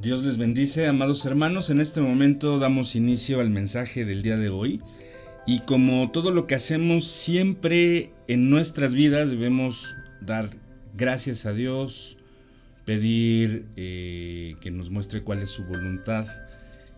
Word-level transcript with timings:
Dios 0.00 0.22
les 0.22 0.36
bendice, 0.36 0.86
amados 0.86 1.24
hermanos. 1.24 1.70
En 1.70 1.80
este 1.80 2.02
momento 2.02 2.58
damos 2.58 2.96
inicio 2.96 3.40
al 3.40 3.48
mensaje 3.48 4.04
del 4.04 4.22
día 4.22 4.36
de 4.36 4.50
hoy. 4.50 4.82
Y 5.46 5.60
como 5.60 6.10
todo 6.10 6.32
lo 6.32 6.46
que 6.46 6.54
hacemos 6.54 7.06
siempre 7.06 8.10
en 8.28 8.50
nuestras 8.50 8.94
vidas 8.94 9.30
debemos 9.30 9.94
dar 10.20 10.50
gracias 10.94 11.46
a 11.46 11.54
Dios, 11.54 12.18
pedir 12.84 13.64
eh, 13.76 14.56
que 14.60 14.70
nos 14.70 14.90
muestre 14.90 15.22
cuál 15.22 15.42
es 15.42 15.48
su 15.48 15.64
voluntad. 15.64 16.26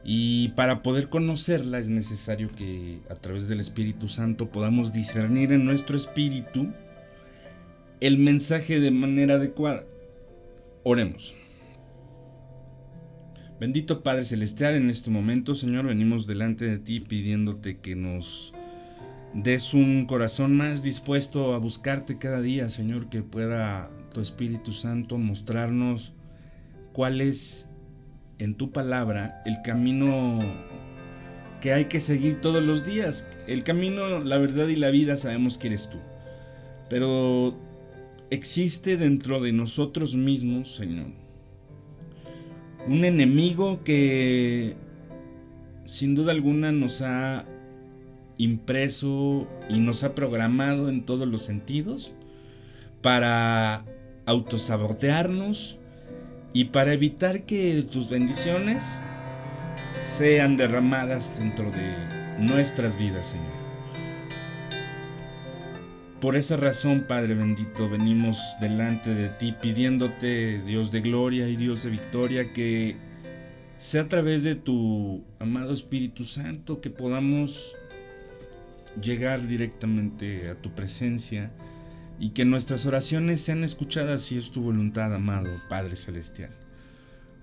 Y 0.02 0.48
para 0.56 0.82
poder 0.82 1.08
conocerla 1.08 1.78
es 1.78 1.88
necesario 1.88 2.50
que 2.52 2.98
a 3.08 3.14
través 3.14 3.46
del 3.46 3.60
Espíritu 3.60 4.08
Santo 4.08 4.50
podamos 4.50 4.92
discernir 4.92 5.52
en 5.52 5.64
nuestro 5.64 5.96
espíritu 5.96 6.72
el 8.00 8.18
mensaje 8.18 8.80
de 8.80 8.90
manera 8.90 9.34
adecuada. 9.34 9.84
Oremos. 10.82 11.36
Bendito 13.60 14.04
Padre 14.04 14.22
Celestial, 14.22 14.76
en 14.76 14.88
este 14.88 15.10
momento, 15.10 15.56
Señor, 15.56 15.86
venimos 15.86 16.28
delante 16.28 16.64
de 16.64 16.78
ti 16.78 17.00
pidiéndote 17.00 17.78
que 17.78 17.96
nos 17.96 18.54
des 19.34 19.74
un 19.74 20.06
corazón 20.06 20.56
más 20.56 20.84
dispuesto 20.84 21.54
a 21.54 21.58
buscarte 21.58 22.18
cada 22.18 22.40
día, 22.40 22.70
Señor, 22.70 23.08
que 23.08 23.24
pueda 23.24 23.90
tu 24.12 24.20
Espíritu 24.20 24.72
Santo 24.72 25.18
mostrarnos 25.18 26.12
cuál 26.92 27.20
es 27.20 27.68
en 28.38 28.54
tu 28.54 28.70
palabra 28.70 29.42
el 29.44 29.60
camino 29.62 30.38
que 31.60 31.72
hay 31.72 31.86
que 31.86 31.98
seguir 31.98 32.40
todos 32.40 32.62
los 32.62 32.86
días. 32.86 33.26
El 33.48 33.64
camino, 33.64 34.20
la 34.20 34.38
verdad 34.38 34.68
y 34.68 34.76
la 34.76 34.90
vida 34.90 35.16
sabemos 35.16 35.58
que 35.58 35.66
eres 35.66 35.90
tú. 35.90 35.98
Pero 36.88 37.58
existe 38.30 38.96
dentro 38.96 39.40
de 39.40 39.52
nosotros 39.52 40.14
mismos, 40.14 40.76
Señor, 40.76 41.08
un 42.88 43.04
enemigo 43.04 43.84
que 43.84 44.76
sin 45.84 46.14
duda 46.14 46.32
alguna 46.32 46.72
nos 46.72 47.02
ha 47.02 47.44
impreso 48.38 49.48
y 49.68 49.80
nos 49.80 50.04
ha 50.04 50.14
programado 50.14 50.88
en 50.88 51.04
todos 51.04 51.28
los 51.28 51.42
sentidos 51.42 52.12
para 53.02 53.84
autosabotearnos 54.26 55.78
y 56.52 56.66
para 56.66 56.92
evitar 56.92 57.44
que 57.44 57.82
tus 57.82 58.08
bendiciones 58.08 59.00
sean 60.02 60.56
derramadas 60.56 61.38
dentro 61.38 61.70
de 61.70 61.94
nuestras 62.38 62.96
vidas, 62.96 63.28
Señor. 63.28 63.57
Por 66.20 66.34
esa 66.34 66.56
razón, 66.56 67.04
Padre 67.06 67.34
bendito, 67.34 67.88
venimos 67.88 68.56
delante 68.60 69.14
de 69.14 69.28
ti 69.28 69.52
pidiéndote, 69.52 70.60
Dios 70.62 70.90
de 70.90 71.00
gloria 71.00 71.48
y 71.48 71.54
Dios 71.54 71.84
de 71.84 71.90
victoria, 71.90 72.52
que 72.52 72.96
sea 73.76 74.02
a 74.02 74.08
través 74.08 74.42
de 74.42 74.56
tu 74.56 75.22
amado 75.38 75.72
Espíritu 75.72 76.24
Santo 76.24 76.80
que 76.80 76.90
podamos 76.90 77.76
llegar 79.00 79.46
directamente 79.46 80.48
a 80.50 80.56
tu 80.56 80.74
presencia 80.74 81.52
y 82.18 82.30
que 82.30 82.44
nuestras 82.44 82.84
oraciones 82.84 83.40
sean 83.40 83.62
escuchadas 83.62 84.22
si 84.22 84.36
es 84.36 84.50
tu 84.50 84.60
voluntad, 84.60 85.14
amado 85.14 85.48
Padre 85.68 85.94
Celestial. 85.94 86.50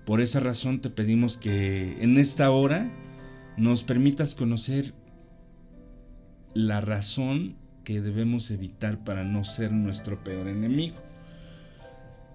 Por 0.04 0.20
esa 0.20 0.40
razón 0.40 0.82
te 0.82 0.90
pedimos 0.90 1.38
que 1.38 1.96
en 2.02 2.18
esta 2.18 2.50
hora 2.50 2.92
nos 3.56 3.84
permitas 3.84 4.34
conocer 4.34 4.92
la 6.52 6.82
razón 6.82 7.56
que 7.86 8.00
debemos 8.00 8.50
evitar 8.50 9.04
para 9.04 9.22
no 9.22 9.44
ser 9.44 9.70
nuestro 9.70 10.24
peor 10.24 10.48
enemigo. 10.48 10.96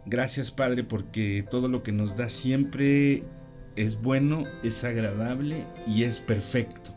Gracias 0.05 0.49
Padre 0.49 0.85
porque 0.85 1.45
todo 1.51 1.67
lo 1.67 1.83
que 1.83 1.91
nos 1.91 2.15
da 2.15 2.29
siempre 2.29 3.25
es 3.75 4.01
bueno, 4.01 4.45
es 4.63 4.85
agradable 4.85 5.67
y 5.85 6.03
es 6.03 6.21
perfecto. 6.21 6.95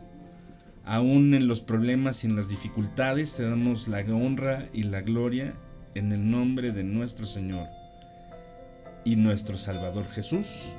Aún 0.84 1.34
en 1.34 1.49
los 1.49 1.62
problemas 1.62 2.23
y 2.23 2.28
en 2.28 2.37
las 2.37 2.49
dificultades 2.49 3.34
te 3.34 3.43
damos 3.43 3.89
la 3.89 4.03
honra 4.03 4.69
y 4.73 4.84
la 4.84 5.01
gloria 5.01 5.57
en 5.97 6.12
el 6.12 6.31
nombre 6.31 6.71
de 6.71 6.84
nuestro 6.84 7.27
Señor 7.27 7.67
y 9.05 9.17
nuestro 9.17 9.59
Salvador 9.59 10.07
Jesús. 10.07 10.73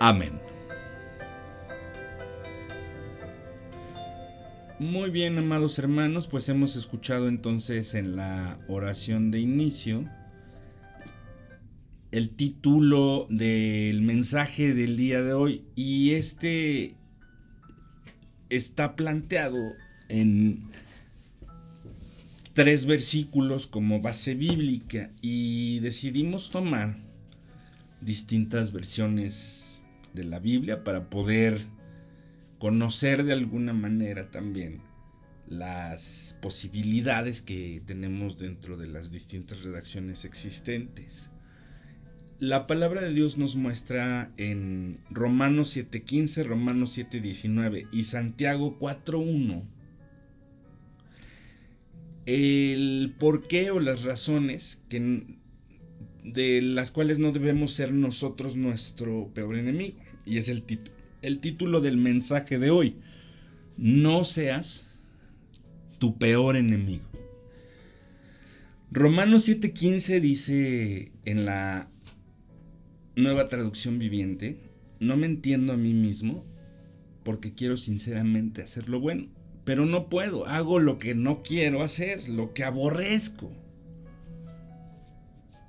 Amén. 0.00 0.49
Muy 4.80 5.10
bien, 5.10 5.36
amados 5.36 5.78
hermanos, 5.78 6.26
pues 6.26 6.48
hemos 6.48 6.74
escuchado 6.74 7.28
entonces 7.28 7.92
en 7.92 8.16
la 8.16 8.58
oración 8.66 9.30
de 9.30 9.38
inicio 9.38 10.08
el 12.12 12.30
título 12.30 13.26
del 13.28 14.00
mensaje 14.00 14.72
del 14.72 14.96
día 14.96 15.20
de 15.20 15.34
hoy 15.34 15.66
y 15.76 16.12
este 16.12 16.94
está 18.48 18.96
planteado 18.96 19.58
en 20.08 20.62
tres 22.54 22.86
versículos 22.86 23.66
como 23.66 24.00
base 24.00 24.34
bíblica 24.34 25.10
y 25.20 25.80
decidimos 25.80 26.50
tomar 26.50 26.96
distintas 28.00 28.72
versiones 28.72 29.78
de 30.14 30.24
la 30.24 30.38
Biblia 30.38 30.84
para 30.84 31.10
poder 31.10 31.66
conocer 32.60 33.24
de 33.24 33.32
alguna 33.32 33.72
manera 33.72 34.30
también 34.30 34.82
las 35.46 36.38
posibilidades 36.42 37.40
que 37.40 37.82
tenemos 37.86 38.38
dentro 38.38 38.76
de 38.76 38.86
las 38.86 39.10
distintas 39.10 39.64
redacciones 39.64 40.24
existentes. 40.26 41.30
La 42.38 42.66
palabra 42.66 43.00
de 43.00 43.14
Dios 43.14 43.38
nos 43.38 43.56
muestra 43.56 44.32
en 44.36 45.00
Romanos 45.10 45.74
7:15, 45.74 46.44
Romanos 46.44 46.96
7:19 46.96 47.88
y 47.90 48.04
Santiago 48.04 48.78
4:1 48.78 49.64
el 52.26 53.14
por 53.18 53.48
qué 53.48 53.70
o 53.70 53.80
las 53.80 54.04
razones 54.04 54.82
que, 54.90 55.38
de 56.22 56.60
las 56.60 56.92
cuales 56.92 57.18
no 57.18 57.32
debemos 57.32 57.72
ser 57.72 57.92
nosotros 57.92 58.54
nuestro 58.54 59.32
peor 59.32 59.56
enemigo. 59.56 59.98
Y 60.26 60.36
es 60.36 60.50
el 60.50 60.62
título 60.62 60.99
el 61.22 61.40
título 61.40 61.80
del 61.80 61.96
mensaje 61.96 62.58
de 62.58 62.70
hoy. 62.70 62.96
No 63.76 64.24
seas 64.24 64.86
tu 65.98 66.18
peor 66.18 66.56
enemigo. 66.56 67.04
Romanos 68.90 69.48
7:15 69.48 70.20
dice 70.20 71.12
en 71.24 71.44
la 71.44 71.88
nueva 73.16 73.48
traducción 73.48 73.98
viviente, 73.98 74.58
no 74.98 75.16
me 75.16 75.26
entiendo 75.26 75.72
a 75.72 75.76
mí 75.76 75.94
mismo 75.94 76.44
porque 77.22 77.54
quiero 77.54 77.76
sinceramente 77.76 78.62
hacer 78.62 78.88
lo 78.88 78.98
bueno, 78.98 79.28
pero 79.64 79.86
no 79.86 80.08
puedo, 80.08 80.46
hago 80.46 80.80
lo 80.80 80.98
que 80.98 81.14
no 81.14 81.42
quiero 81.42 81.82
hacer, 81.82 82.28
lo 82.28 82.52
que 82.52 82.64
aborrezco. 82.64 83.52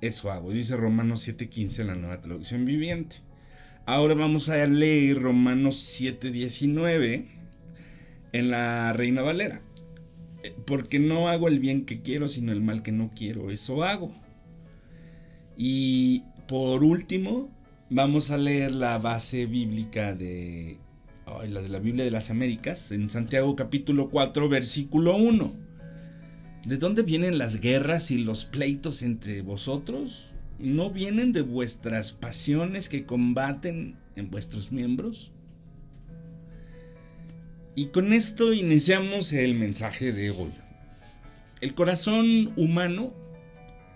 Eso 0.00 0.32
hago, 0.32 0.50
dice 0.50 0.76
Romanos 0.76 1.28
7:15 1.28 1.82
en 1.82 1.86
la 1.86 1.94
nueva 1.94 2.20
traducción 2.20 2.64
viviente. 2.64 3.16
Ahora 3.84 4.14
vamos 4.14 4.48
a 4.48 4.64
leer 4.66 5.20
Romanos 5.20 5.76
7:19 5.76 7.26
en 8.32 8.50
la 8.50 8.92
Reina 8.92 9.22
Valera. 9.22 9.60
Eh, 10.44 10.54
porque 10.66 11.00
no 11.00 11.28
hago 11.28 11.48
el 11.48 11.58
bien 11.58 11.84
que 11.84 12.00
quiero, 12.00 12.28
sino 12.28 12.52
el 12.52 12.60
mal 12.60 12.82
que 12.82 12.92
no 12.92 13.10
quiero. 13.14 13.50
Eso 13.50 13.82
hago. 13.82 14.12
Y 15.56 16.22
por 16.46 16.84
último, 16.84 17.50
vamos 17.90 18.30
a 18.30 18.38
leer 18.38 18.72
la 18.72 18.98
base 18.98 19.46
bíblica 19.46 20.14
de 20.14 20.78
la 21.48 21.60
de 21.60 21.68
la 21.68 21.78
Biblia 21.78 22.04
de 22.04 22.10
las 22.10 22.30
Américas 22.30 22.92
en 22.92 23.10
Santiago 23.10 23.56
capítulo 23.56 24.10
4 24.10 24.48
versículo 24.48 25.16
1. 25.16 25.52
¿De 26.66 26.76
dónde 26.76 27.02
vienen 27.02 27.38
las 27.38 27.60
guerras 27.60 28.12
y 28.12 28.18
los 28.18 28.44
pleitos 28.44 29.02
entre 29.02 29.42
vosotros? 29.42 30.31
¿No 30.62 30.90
vienen 30.90 31.32
de 31.32 31.42
vuestras 31.42 32.12
pasiones 32.12 32.88
que 32.88 33.04
combaten 33.04 33.96
en 34.14 34.30
vuestros 34.30 34.70
miembros? 34.70 35.32
Y 37.74 37.86
con 37.86 38.12
esto 38.12 38.52
iniciamos 38.52 39.32
el 39.32 39.56
mensaje 39.56 40.12
de 40.12 40.30
hoy. 40.30 40.52
El 41.60 41.74
corazón 41.74 42.52
humano 42.56 43.12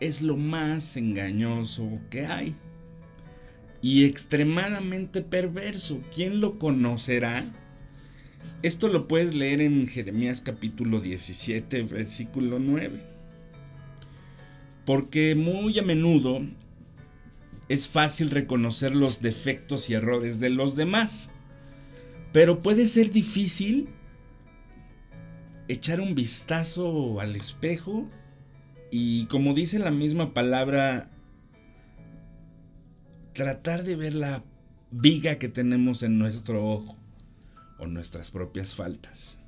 es 0.00 0.22
lo 0.22 0.36
más 0.36 0.96
engañoso 0.96 1.88
que 2.10 2.26
hay 2.26 2.54
y 3.80 4.04
extremadamente 4.04 5.22
perverso. 5.22 6.02
¿Quién 6.12 6.40
lo 6.40 6.58
conocerá? 6.58 7.44
Esto 8.62 8.88
lo 8.88 9.06
puedes 9.06 9.34
leer 9.34 9.60
en 9.60 9.86
Jeremías 9.86 10.40
capítulo 10.40 11.00
17, 11.00 11.82
versículo 11.82 12.58
9 12.58 13.15
porque 14.86 15.34
muy 15.34 15.78
a 15.78 15.82
menudo 15.82 16.40
es 17.68 17.88
fácil 17.88 18.30
reconocer 18.30 18.94
los 18.94 19.20
defectos 19.20 19.90
y 19.90 19.94
errores 19.94 20.38
de 20.38 20.48
los 20.48 20.76
demás, 20.76 21.32
pero 22.32 22.62
puede 22.62 22.86
ser 22.86 23.10
difícil 23.10 23.88
echar 25.68 26.00
un 26.00 26.14
vistazo 26.14 27.20
al 27.20 27.34
espejo 27.34 28.08
y 28.92 29.26
como 29.26 29.52
dice 29.52 29.80
la 29.80 29.90
misma 29.90 30.32
palabra, 30.32 31.10
tratar 33.34 33.82
de 33.82 33.96
ver 33.96 34.14
la 34.14 34.44
viga 34.92 35.38
que 35.38 35.48
tenemos 35.48 36.04
en 36.04 36.18
nuestro 36.18 36.64
ojo 36.64 36.96
o 37.78 37.88
nuestras 37.88 38.30
propias 38.30 38.76
faltas. 38.76 39.40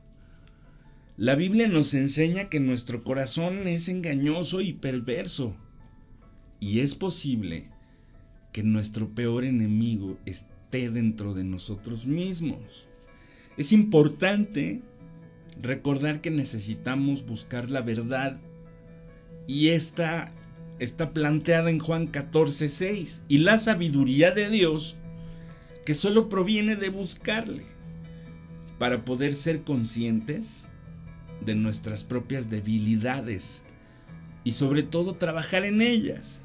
La 1.19 1.35
Biblia 1.35 1.67
nos 1.67 1.95
enseña 1.95 2.49
que 2.49 2.61
nuestro 2.61 3.03
corazón 3.03 3.67
es 3.67 3.89
engañoso 3.89 4.61
y 4.61 4.75
perverso. 4.75 5.57
Y 6.61 6.79
es 6.79 6.95
posible 6.95 7.73
que 8.53 8.63
nuestro 8.63 9.13
peor 9.13 9.43
enemigo 9.43 10.17
esté 10.27 10.91
dentro 10.91 11.35
de 11.35 11.43
nosotros 11.43 12.07
mismos. 12.07 12.87
Es 13.57 13.73
importante 13.73 14.81
recordar 15.61 16.21
que 16.21 16.31
necesitamos 16.31 17.27
buscar 17.27 17.69
la 17.69 17.81
verdad 17.81 18.41
y 19.49 19.71
esta 19.71 20.33
está 20.79 21.13
planteada 21.13 21.69
en 21.69 21.81
Juan 21.81 22.13
14:6 22.13 23.23
y 23.27 23.39
la 23.39 23.59
sabiduría 23.59 24.31
de 24.31 24.49
Dios 24.51 24.97
que 25.85 25.95
solo 25.95 26.29
proviene 26.29 26.77
de 26.77 26.91
buscarle 26.91 27.65
para 28.79 29.05
poder 29.05 29.35
ser 29.35 29.65
conscientes 29.65 30.69
de 31.45 31.55
nuestras 31.55 32.05
propias 32.05 32.51
debilidades 32.51 33.63
y 34.45 34.53
sobre 34.53 34.83
todo 34.83 35.15
trabajar 35.15 35.65
en 35.65 35.83
ellas. 35.83 36.43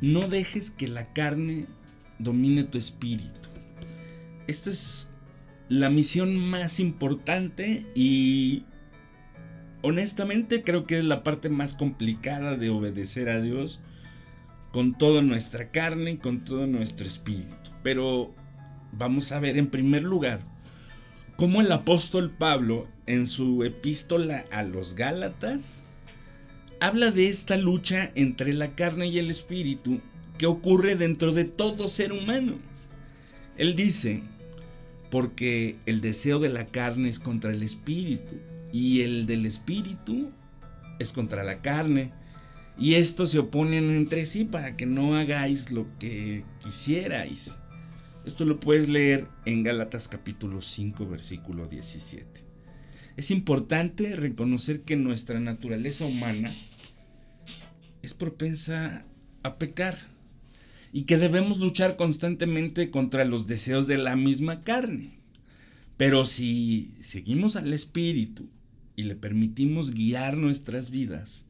No 0.00 0.28
dejes 0.28 0.70
que 0.70 0.88
la 0.88 1.12
carne 1.12 1.66
domine 2.18 2.64
tu 2.64 2.78
espíritu. 2.78 3.48
Esta 4.46 4.70
es 4.70 5.10
la 5.68 5.90
misión 5.90 6.36
más 6.36 6.80
importante 6.80 7.86
y 7.94 8.64
honestamente 9.82 10.62
creo 10.62 10.86
que 10.86 10.98
es 10.98 11.04
la 11.04 11.22
parte 11.22 11.48
más 11.48 11.74
complicada 11.74 12.56
de 12.56 12.70
obedecer 12.70 13.28
a 13.28 13.40
Dios 13.40 13.80
con 14.72 14.96
toda 14.96 15.22
nuestra 15.22 15.70
carne 15.70 16.12
y 16.12 16.16
con 16.16 16.40
todo 16.40 16.66
nuestro 16.66 17.06
espíritu. 17.06 17.70
Pero 17.82 18.34
vamos 18.92 19.32
a 19.32 19.40
ver 19.40 19.58
en 19.58 19.68
primer 19.68 20.02
lugar 20.02 20.40
cómo 21.36 21.60
el 21.60 21.70
apóstol 21.72 22.30
Pablo 22.30 22.88
en 23.08 23.26
su 23.26 23.64
epístola 23.64 24.44
a 24.50 24.62
los 24.62 24.94
Gálatas 24.94 25.82
habla 26.78 27.10
de 27.10 27.28
esta 27.28 27.56
lucha 27.56 28.12
entre 28.14 28.52
la 28.52 28.74
carne 28.74 29.08
y 29.08 29.18
el 29.18 29.30
espíritu 29.30 30.00
que 30.36 30.46
ocurre 30.46 30.94
dentro 30.94 31.32
de 31.32 31.44
todo 31.44 31.88
ser 31.88 32.12
humano. 32.12 32.58
Él 33.56 33.74
dice, 33.74 34.22
porque 35.10 35.76
el 35.86 36.02
deseo 36.02 36.38
de 36.38 36.50
la 36.50 36.66
carne 36.66 37.08
es 37.08 37.18
contra 37.18 37.50
el 37.50 37.62
espíritu 37.62 38.36
y 38.72 39.00
el 39.00 39.24
del 39.24 39.46
espíritu 39.46 40.30
es 40.98 41.12
contra 41.12 41.42
la 41.42 41.62
carne. 41.62 42.12
Y 42.78 42.94
estos 42.94 43.30
se 43.30 43.38
oponen 43.38 43.90
entre 43.90 44.26
sí 44.26 44.44
para 44.44 44.76
que 44.76 44.84
no 44.84 45.16
hagáis 45.16 45.72
lo 45.72 45.86
que 45.98 46.44
quisierais. 46.62 47.58
Esto 48.26 48.44
lo 48.44 48.60
puedes 48.60 48.88
leer 48.90 49.26
en 49.46 49.62
Gálatas 49.62 50.08
capítulo 50.08 50.60
5 50.60 51.08
versículo 51.08 51.66
17. 51.66 52.47
Es 53.18 53.32
importante 53.32 54.14
reconocer 54.14 54.82
que 54.82 54.94
nuestra 54.94 55.40
naturaleza 55.40 56.06
humana 56.06 56.48
es 58.00 58.14
propensa 58.14 59.04
a 59.42 59.58
pecar 59.58 59.98
y 60.92 61.02
que 61.02 61.16
debemos 61.16 61.58
luchar 61.58 61.96
constantemente 61.96 62.92
contra 62.92 63.24
los 63.24 63.48
deseos 63.48 63.88
de 63.88 63.98
la 63.98 64.14
misma 64.14 64.62
carne. 64.62 65.18
Pero 65.96 66.26
si 66.26 66.92
seguimos 67.02 67.56
al 67.56 67.72
Espíritu 67.72 68.48
y 68.94 69.02
le 69.02 69.16
permitimos 69.16 69.90
guiar 69.90 70.36
nuestras 70.36 70.90
vidas, 70.90 71.46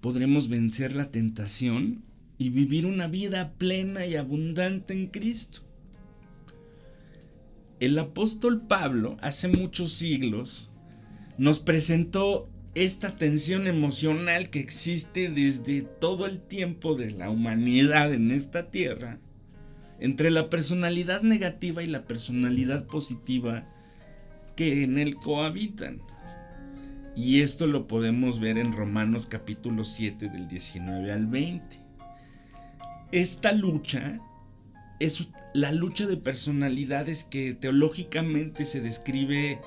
podremos 0.00 0.46
vencer 0.46 0.94
la 0.94 1.10
tentación 1.10 2.04
y 2.38 2.50
vivir 2.50 2.86
una 2.86 3.08
vida 3.08 3.54
plena 3.54 4.06
y 4.06 4.14
abundante 4.14 4.94
en 4.94 5.08
Cristo. 5.08 5.62
El 7.80 7.98
apóstol 7.98 8.68
Pablo 8.68 9.16
hace 9.20 9.48
muchos 9.48 9.92
siglos 9.92 10.70
nos 11.38 11.60
presentó 11.60 12.48
esta 12.74 13.16
tensión 13.16 13.66
emocional 13.66 14.50
que 14.50 14.60
existe 14.60 15.30
desde 15.30 15.82
todo 15.82 16.26
el 16.26 16.40
tiempo 16.40 16.94
de 16.94 17.10
la 17.10 17.30
humanidad 17.30 18.12
en 18.12 18.30
esta 18.30 18.70
tierra 18.70 19.18
entre 19.98 20.30
la 20.30 20.50
personalidad 20.50 21.22
negativa 21.22 21.82
y 21.82 21.86
la 21.86 22.04
personalidad 22.04 22.86
positiva 22.86 23.66
que 24.54 24.82
en 24.82 24.98
él 24.98 25.16
cohabitan. 25.16 26.00
Y 27.14 27.40
esto 27.40 27.66
lo 27.66 27.86
podemos 27.86 28.40
ver 28.40 28.58
en 28.58 28.72
Romanos 28.72 29.26
capítulo 29.26 29.84
7 29.84 30.28
del 30.28 30.48
19 30.48 31.12
al 31.12 31.26
20. 31.26 31.78
Esta 33.12 33.52
lucha 33.52 34.20
es 35.00 35.28
la 35.54 35.72
lucha 35.72 36.06
de 36.06 36.18
personalidades 36.18 37.24
que 37.24 37.54
teológicamente 37.54 38.66
se 38.66 38.82
describe 38.82 39.60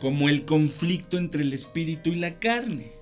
como 0.00 0.28
el 0.28 0.44
conflicto 0.44 1.18
entre 1.18 1.42
el 1.42 1.52
espíritu 1.52 2.10
y 2.10 2.16
la 2.16 2.38
carne. 2.38 2.92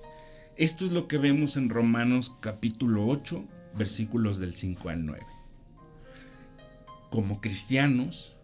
Esto 0.55 0.85
es 0.85 0.91
lo 0.91 1.07
que 1.07 1.17
vemos 1.17 1.55
en 1.55 1.69
Romanos 1.69 2.35
capítulo 2.39 3.05
8, 3.07 3.45
versículos 3.77 4.39
del 4.39 4.55
5 4.55 4.89
al 4.89 5.05
9. 5.05 5.23
Como 7.11 7.39
cristianos, 7.39 8.35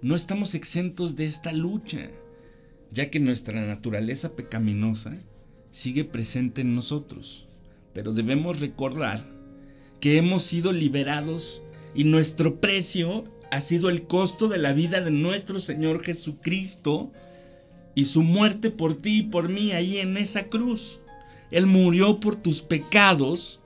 no 0.00 0.14
estamos 0.14 0.54
exentos 0.54 1.16
de 1.16 1.26
esta 1.26 1.52
lucha, 1.52 2.10
ya 2.92 3.10
que 3.10 3.18
nuestra 3.18 3.60
naturaleza 3.66 4.36
pecaminosa 4.36 5.16
sigue 5.72 6.04
presente 6.04 6.60
en 6.60 6.76
nosotros. 6.76 7.48
Pero 7.92 8.12
debemos 8.12 8.60
recordar 8.60 9.26
que 10.00 10.16
hemos 10.18 10.44
sido 10.44 10.72
liberados 10.72 11.62
y 11.96 12.04
nuestro 12.04 12.60
precio 12.60 13.24
ha 13.50 13.60
sido 13.60 13.90
el 13.90 14.06
costo 14.06 14.48
de 14.48 14.58
la 14.58 14.72
vida 14.72 15.00
de 15.00 15.10
nuestro 15.10 15.58
Señor 15.58 16.04
Jesucristo 16.04 17.12
y 17.98 18.04
su 18.04 18.22
muerte 18.22 18.70
por 18.70 18.94
ti 18.94 19.18
y 19.18 19.22
por 19.24 19.48
mí 19.48 19.72
ahí 19.72 19.98
en 19.98 20.16
esa 20.16 20.44
cruz. 20.44 21.00
Él 21.50 21.66
murió 21.66 22.20
por 22.20 22.36
tus 22.36 22.62
pecados 22.62 23.60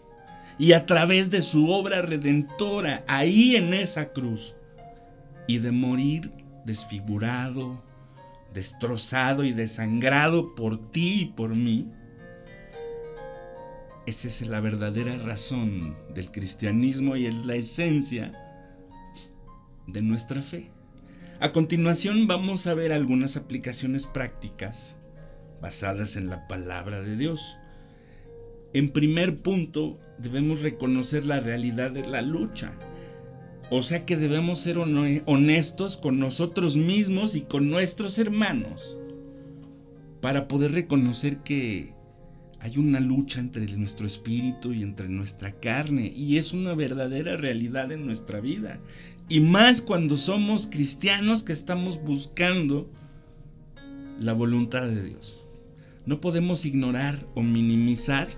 y 0.59 0.73
a 0.73 0.87
través 0.87 1.29
de 1.29 1.43
su 1.43 1.69
obra 1.69 2.01
redentora 2.01 3.05
ahí 3.09 3.57
en 3.57 3.75
esa 3.75 4.11
cruz. 4.15 4.55
Y 5.47 5.59
de 5.59 5.71
morir 5.71 6.33
desfigurado, 6.65 7.85
destrozado 8.55 9.45
y 9.45 9.53
desangrado 9.53 10.55
por 10.55 10.91
ti 10.91 11.21
y 11.21 11.27
por 11.27 11.55
mí. 11.55 11.91
Esa 14.07 14.29
es 14.29 14.47
la 14.47 14.61
verdadera 14.61 15.19
razón 15.19 15.95
del 16.15 16.31
cristianismo 16.31 17.17
y 17.17 17.27
es 17.27 17.35
la 17.45 17.57
esencia 17.57 18.33
de 19.87 20.01
nuestra 20.01 20.41
fe. 20.41 20.71
A 21.43 21.51
continuación 21.51 22.29
vamos 22.29 22.69
a 22.69 22.75
ver 22.75 22.93
algunas 22.93 23.37
aplicaciones 23.37 24.07
prácticas 24.07 24.97
basadas 25.61 26.15
en 26.15 26.31
la 26.31 26.47
palabra 26.47 27.03
de 27.03 27.17
Dios. 27.17 27.59
En 28.75 28.93
primer 28.93 29.39
punto, 29.39 29.99
debemos 30.19 30.63
reconocer 30.63 31.27
la 31.27 31.41
realidad 31.41 31.91
de 31.91 32.07
la 32.07 32.23
lucha. 32.23 32.79
O 33.73 33.83
sea 33.83 34.07
que 34.07 34.17
debemos 34.17 34.61
ser 34.61 34.79
honestos 34.79 35.97
con 35.97 36.21
nosotros 36.21 36.77
mismos 36.77 37.35
y 37.35 37.41
con 37.41 37.71
nuestros 37.71 38.21
hermanos 38.21 38.97
para 40.21 40.47
poder 40.47 40.71
reconocer 40.71 41.39
que 41.39 41.93
hay 42.63 42.79
una 42.79 43.01
lucha 43.01 43.41
entre 43.41 43.67
nuestro 43.77 44.07
espíritu 44.07 44.73
y 44.73 44.85
entre 44.85 45.09
nuestra 45.09 45.51
carne 45.51 46.13
y 46.17 46.39
es 46.39 46.53
una 46.53 46.77
verdadera 46.77 47.37
realidad 47.37 47.91
en 47.91 48.07
nuestra 48.07 48.39
vida. 48.39 48.79
Y 49.29 49.41
más 49.41 49.83
cuando 49.83 50.17
somos 50.17 50.69
cristianos 50.69 51.43
que 51.43 51.53
estamos 51.53 52.01
buscando 52.01 52.89
la 54.21 54.33
voluntad 54.33 54.87
de 54.87 55.03
Dios. 55.03 55.45
No 56.07 56.21
podemos 56.21 56.65
ignorar 56.65 57.27
o 57.35 57.43
minimizar, 57.43 58.29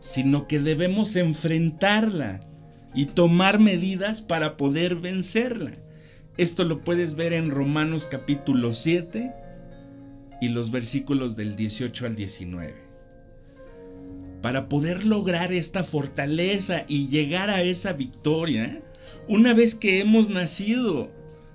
sino 0.00 0.46
que 0.48 0.58
debemos 0.58 1.14
enfrentarla 1.16 2.40
y 2.94 3.06
tomar 3.06 3.58
medidas 3.58 4.22
para 4.22 4.56
poder 4.56 4.96
vencerla. 4.96 5.72
Esto 6.38 6.64
lo 6.64 6.82
puedes 6.82 7.14
ver 7.14 7.34
en 7.34 7.50
Romanos 7.50 8.08
capítulo 8.10 8.72
7 8.72 9.34
y 10.40 10.48
los 10.48 10.70
versículos 10.70 11.36
del 11.36 11.56
18 11.56 12.06
al 12.06 12.16
19 12.16 12.89
para 14.42 14.68
poder 14.68 15.04
lograr 15.04 15.52
esta 15.52 15.84
fortaleza 15.84 16.84
y 16.88 17.08
llegar 17.08 17.50
a 17.50 17.62
esa 17.62 17.92
victoria, 17.92 18.82
una 19.28 19.54
vez 19.54 19.74
que 19.74 20.00
hemos 20.00 20.28
nacido 20.28 21.10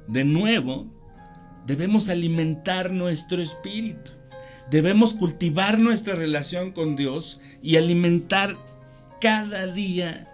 de 0.07 0.23
nuevo, 0.23 0.87
debemos 1.65 2.09
alimentar 2.09 2.91
nuestro 2.91 3.41
espíritu. 3.41 4.11
Debemos 4.69 5.13
cultivar 5.13 5.79
nuestra 5.79 6.15
relación 6.15 6.71
con 6.71 6.95
Dios 6.95 7.39
y 7.61 7.77
alimentar 7.77 8.57
cada 9.21 9.67
día 9.67 10.27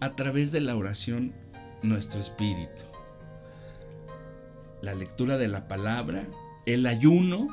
a 0.00 0.16
través 0.16 0.50
de 0.50 0.60
la 0.60 0.76
oración 0.76 1.32
nuestro 1.82 2.20
espíritu. 2.20 2.84
La 4.80 4.94
lectura 4.94 5.38
de 5.38 5.48
la 5.48 5.68
palabra, 5.68 6.28
el 6.66 6.86
ayuno, 6.86 7.48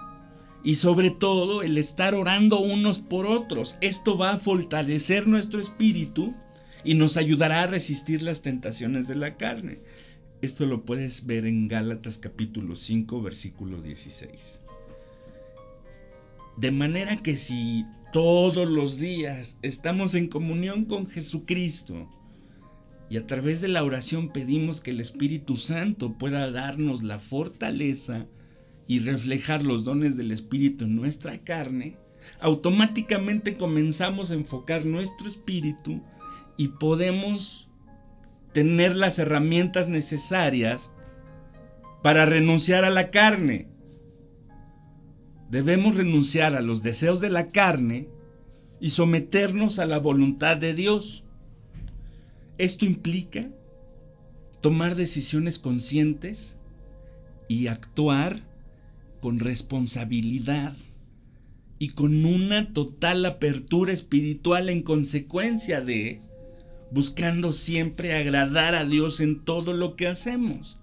y 0.63 0.75
sobre 0.75 1.11
todo 1.11 1.63
el 1.63 1.77
estar 1.77 2.15
orando 2.15 2.59
unos 2.59 2.99
por 2.99 3.25
otros. 3.25 3.77
Esto 3.81 4.17
va 4.17 4.31
a 4.31 4.37
fortalecer 4.37 5.27
nuestro 5.27 5.59
espíritu 5.59 6.33
y 6.83 6.95
nos 6.95 7.17
ayudará 7.17 7.63
a 7.63 7.67
resistir 7.67 8.21
las 8.21 8.41
tentaciones 8.41 9.07
de 9.07 9.15
la 9.15 9.37
carne. 9.37 9.79
Esto 10.41 10.65
lo 10.65 10.85
puedes 10.85 11.25
ver 11.25 11.45
en 11.45 11.67
Gálatas 11.67 12.17
capítulo 12.17 12.75
5 12.75 13.21
versículo 13.21 13.81
16. 13.81 14.61
De 16.57 16.71
manera 16.71 17.17
que 17.17 17.37
si 17.37 17.85
todos 18.11 18.67
los 18.67 18.99
días 18.99 19.57
estamos 19.61 20.13
en 20.15 20.27
comunión 20.27 20.85
con 20.85 21.07
Jesucristo 21.07 22.09
y 23.09 23.17
a 23.17 23.25
través 23.25 23.61
de 23.61 23.67
la 23.67 23.83
oración 23.83 24.29
pedimos 24.29 24.81
que 24.81 24.91
el 24.91 24.99
Espíritu 24.99 25.57
Santo 25.57 26.17
pueda 26.17 26.51
darnos 26.51 27.03
la 27.03 27.19
fortaleza 27.19 28.27
y 28.89 29.01
reflejar 29.01 29.63
los 29.63 29.83
dones 29.83 30.17
del 30.17 30.31
Espíritu 30.31 30.85
en 30.85 30.95
nuestra 30.95 31.43
carne, 31.43 31.95
automáticamente 32.41 33.55
comenzamos 33.55 34.31
a 34.31 34.33
enfocar 34.33 34.83
nuestro 34.83 35.29
espíritu 35.29 36.01
y 36.57 36.69
podemos 36.69 37.69
tener 38.51 38.95
las 38.95 39.19
herramientas 39.19 39.89
necesarias 39.89 40.91
para 42.01 42.25
renunciar 42.25 42.83
a 42.83 42.89
la 42.89 43.11
carne. 43.11 43.67
Debemos 45.51 45.95
renunciar 45.95 46.55
a 46.55 46.61
los 46.61 46.81
deseos 46.81 47.21
de 47.21 47.29
la 47.29 47.49
carne 47.49 48.09
y 48.79 48.89
someternos 48.89 49.77
a 49.77 49.85
la 49.85 49.99
voluntad 49.99 50.57
de 50.57 50.73
Dios. 50.73 51.23
Esto 52.57 52.87
implica 52.87 53.49
tomar 54.61 54.95
decisiones 54.95 55.59
conscientes 55.59 56.57
y 57.47 57.67
actuar 57.67 58.48
con 59.21 59.39
responsabilidad 59.39 60.75
y 61.79 61.89
con 61.89 62.25
una 62.25 62.73
total 62.73 63.25
apertura 63.25 63.93
espiritual 63.93 64.69
en 64.69 64.81
consecuencia 64.81 65.81
de 65.81 66.21
buscando 66.91 67.53
siempre 67.53 68.15
agradar 68.15 68.75
a 68.75 68.85
Dios 68.85 69.19
en 69.19 69.43
todo 69.43 69.73
lo 69.73 69.95
que 69.95 70.07
hacemos. 70.07 70.79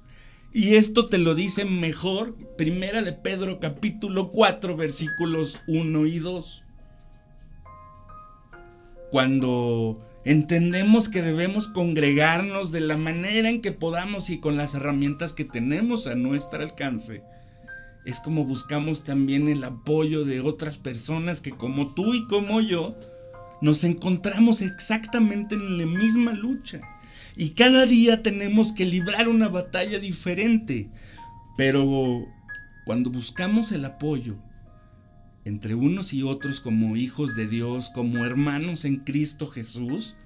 Y 0.52 0.76
esto 0.76 1.06
te 1.06 1.18
lo 1.18 1.34
dice 1.34 1.64
mejor 1.66 2.34
Primera 2.56 3.02
de 3.02 3.12
Pedro 3.12 3.60
capítulo 3.60 4.32
4 4.32 4.76
versículos 4.76 5.60
1 5.66 6.06
y 6.06 6.18
2. 6.18 6.62
Cuando 9.10 9.94
entendemos 10.24 11.08
que 11.08 11.22
debemos 11.22 11.68
congregarnos 11.68 12.72
de 12.72 12.80
la 12.80 12.96
manera 12.96 13.50
en 13.50 13.60
que 13.60 13.72
podamos 13.72 14.30
y 14.30 14.40
con 14.40 14.56
las 14.56 14.74
herramientas 14.74 15.32
que 15.32 15.44
tenemos 15.44 16.06
a 16.06 16.14
nuestro 16.14 16.62
alcance, 16.62 17.22
es 18.06 18.20
como 18.20 18.44
buscamos 18.44 19.02
también 19.02 19.48
el 19.48 19.64
apoyo 19.64 20.24
de 20.24 20.40
otras 20.40 20.76
personas 20.76 21.40
que 21.40 21.50
como 21.50 21.92
tú 21.92 22.14
y 22.14 22.26
como 22.28 22.60
yo, 22.60 22.96
nos 23.60 23.82
encontramos 23.82 24.62
exactamente 24.62 25.56
en 25.56 25.76
la 25.78 25.86
misma 25.86 26.32
lucha. 26.32 26.80
Y 27.36 27.50
cada 27.50 27.84
día 27.84 28.22
tenemos 28.22 28.72
que 28.72 28.86
librar 28.86 29.28
una 29.28 29.48
batalla 29.48 29.98
diferente. 29.98 30.88
Pero 31.56 32.24
cuando 32.84 33.10
buscamos 33.10 33.72
el 33.72 33.84
apoyo 33.84 34.36
entre 35.44 35.74
unos 35.74 36.12
y 36.12 36.22
otros 36.22 36.60
como 36.60 36.96
hijos 36.96 37.34
de 37.34 37.46
Dios, 37.48 37.90
como 37.90 38.24
hermanos 38.24 38.84
en 38.84 38.96
Cristo 38.96 39.48
Jesús, 39.48 40.16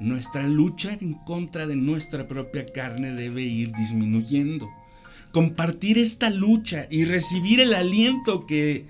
nuestra 0.00 0.46
lucha 0.46 0.96
en 1.00 1.14
contra 1.14 1.66
de 1.66 1.76
nuestra 1.76 2.28
propia 2.28 2.66
carne 2.66 3.12
debe 3.12 3.42
ir 3.42 3.72
disminuyendo. 3.72 4.68
Compartir 5.32 5.98
esta 5.98 6.30
lucha 6.30 6.86
y 6.90 7.04
recibir 7.04 7.60
el 7.60 7.74
aliento 7.74 8.46
que 8.46 8.86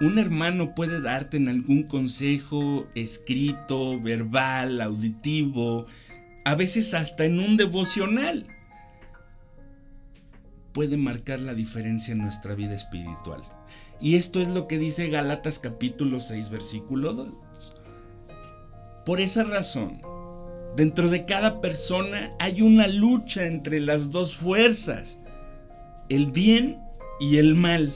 un 0.00 0.18
hermano 0.18 0.74
puede 0.74 1.00
darte 1.00 1.36
en 1.36 1.48
algún 1.48 1.84
consejo 1.84 2.86
escrito, 2.94 4.00
verbal, 4.00 4.80
auditivo, 4.80 5.86
a 6.44 6.54
veces 6.54 6.94
hasta 6.94 7.24
en 7.24 7.40
un 7.40 7.56
devocional. 7.56 8.46
Puede 10.72 10.96
marcar 10.96 11.40
la 11.40 11.54
diferencia 11.54 12.12
en 12.12 12.18
nuestra 12.18 12.54
vida 12.54 12.74
espiritual. 12.74 13.42
Y 14.00 14.16
esto 14.16 14.40
es 14.40 14.48
lo 14.48 14.66
que 14.66 14.78
dice 14.78 15.08
Galatas 15.08 15.58
capítulo 15.58 16.20
6 16.20 16.50
versículo 16.50 17.14
2. 17.14 17.32
Por 19.06 19.20
esa 19.20 19.44
razón, 19.44 20.00
dentro 20.76 21.08
de 21.08 21.24
cada 21.24 21.60
persona 21.60 22.30
hay 22.40 22.62
una 22.62 22.88
lucha 22.88 23.46
entre 23.46 23.80
las 23.80 24.10
dos 24.10 24.36
fuerzas, 24.36 25.18
el 26.08 26.30
bien 26.30 26.80
y 27.20 27.38
el 27.38 27.54
mal 27.54 27.92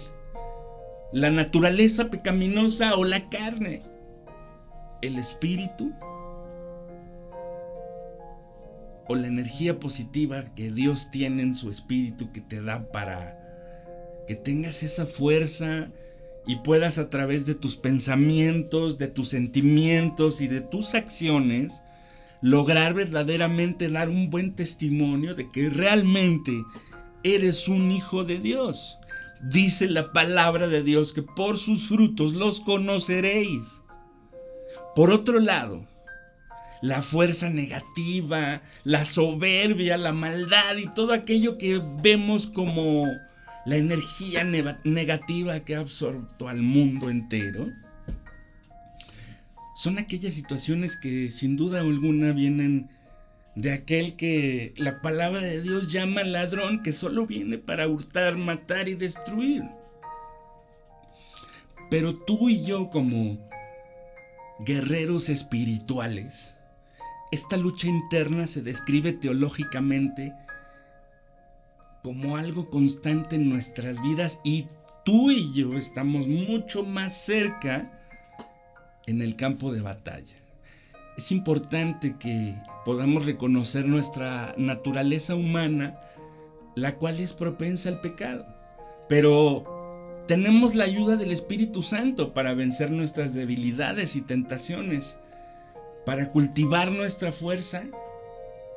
la 1.13 1.31
naturaleza 1.31 2.11
pecaminosa 2.11 2.97
o 2.97 3.05
la 3.05 3.29
carne, 3.31 3.83
el 5.01 5.19
espíritu 5.19 5.93
o 9.07 9.15
la 9.15 9.27
energía 9.27 9.81
positiva 9.81 10.45
que 10.55 10.71
Dios 10.71 11.11
tiene 11.11 11.43
en 11.43 11.55
su 11.55 11.71
espíritu 11.71 12.31
que 12.31 12.43
te 12.43 12.61
da 12.61 12.91
para 12.93 13.39
que 14.27 14.35
tengas 14.35 14.83
esa 14.83 15.07
fuerza 15.07 15.91
y 16.47 16.57
puedas 16.57 16.99
a 16.99 17.09
través 17.09 17.47
de 17.47 17.55
tus 17.55 17.77
pensamientos, 17.77 18.99
de 18.99 19.09
tus 19.09 19.31
sentimientos 19.31 20.43
y 20.43 20.49
de 20.49 20.61
tus 20.61 20.95
acciones 20.95 21.83
lograr 22.43 22.93
verdaderamente 22.93 23.89
dar 23.89 24.11
un 24.11 24.29
buen 24.29 24.55
testimonio 24.55 25.35
de 25.35 25.51
que 25.51 25.71
realmente 25.71 26.53
eres 27.35 27.69
un 27.69 27.91
hijo 27.91 28.25
de 28.25 28.39
Dios. 28.39 28.99
Dice 29.41 29.89
la 29.89 30.13
palabra 30.13 30.69
de 30.69 30.83
Dios 30.83 31.13
que 31.13 31.23
por 31.23 31.59
sus 31.59 31.87
frutos 31.87 32.33
los 32.33 32.61
conoceréis. 32.61 33.83
Por 34.95 35.11
otro 35.11 35.39
lado, 35.39 35.87
la 36.83 37.03
fuerza 37.03 37.49
negativa, 37.49 38.63
la 38.85 39.05
soberbia, 39.05 39.97
la 39.97 40.13
maldad 40.13 40.77
y 40.77 40.89
todo 40.89 41.13
aquello 41.13 41.59
que 41.59 41.81
vemos 42.03 42.47
como 42.47 43.07
la 43.65 43.77
energía 43.77 44.45
negativa 44.85 45.61
que 45.61 45.77
ha 45.77 45.81
absorto 45.81 46.49
al 46.49 46.63
mundo 46.63 47.11
entero, 47.11 47.69
son 49.77 49.99
aquellas 49.99 50.35
situaciones 50.35 50.97
que 50.97 51.31
sin 51.31 51.57
duda 51.57 51.81
alguna 51.81 52.33
vienen 52.33 52.89
de 53.59 53.73
aquel 53.73 54.15
que 54.15 54.73
la 54.77 55.03
palabra 55.03 55.41
de 55.41 55.61
Dios 55.61 55.91
llama 55.91 56.23
ladrón, 56.23 56.81
que 56.81 56.93
solo 56.93 57.27
viene 57.27 57.59
para 57.59 57.89
hurtar, 57.89 58.37
matar 58.37 58.89
y 58.89 58.95
destruir. 58.95 59.65
Pero 61.91 62.15
tú 62.15 62.49
y 62.49 62.65
yo 62.65 62.89
como 62.89 63.37
guerreros 64.61 65.29
espirituales, 65.29 66.55
esta 67.33 67.57
lucha 67.57 67.89
interna 67.89 68.47
se 68.47 68.63
describe 68.63 69.13
teológicamente 69.13 70.33
como 72.05 72.37
algo 72.37 72.71
constante 72.71 73.35
en 73.35 73.49
nuestras 73.49 74.01
vidas 74.01 74.41
y 74.45 74.69
tú 75.05 75.33
y 75.33 75.53
yo 75.53 75.75
estamos 75.75 76.29
mucho 76.29 76.85
más 76.85 77.13
cerca 77.25 77.91
en 79.07 79.21
el 79.21 79.35
campo 79.35 79.73
de 79.73 79.81
batalla 79.81 80.48
es 81.19 81.33
importante 81.33 82.15
que 82.17 82.55
podamos 82.85 83.27
reconocer 83.27 83.87
nuestra 83.87 84.53
naturaleza 84.57 85.35
humana, 85.35 85.99
la 86.77 86.95
cual 86.95 87.19
es 87.19 87.33
propensa 87.33 87.89
al 87.89 88.01
pecado. 88.01 88.47
Pero 89.09 90.25
tenemos 90.29 90.77
la 90.77 90.85
ayuda 90.85 91.17
del 91.17 91.33
Espíritu 91.33 91.83
Santo 91.83 92.35
para 92.35 92.55
vencer 92.55 92.93
nuestras 92.93 93.35
debilidades 93.35 94.15
y 94.15 94.21
tentaciones, 94.21 95.19
para 96.07 96.31
cultivar 96.31 96.93
nuestra 96.93 97.33
fuerza 97.33 97.83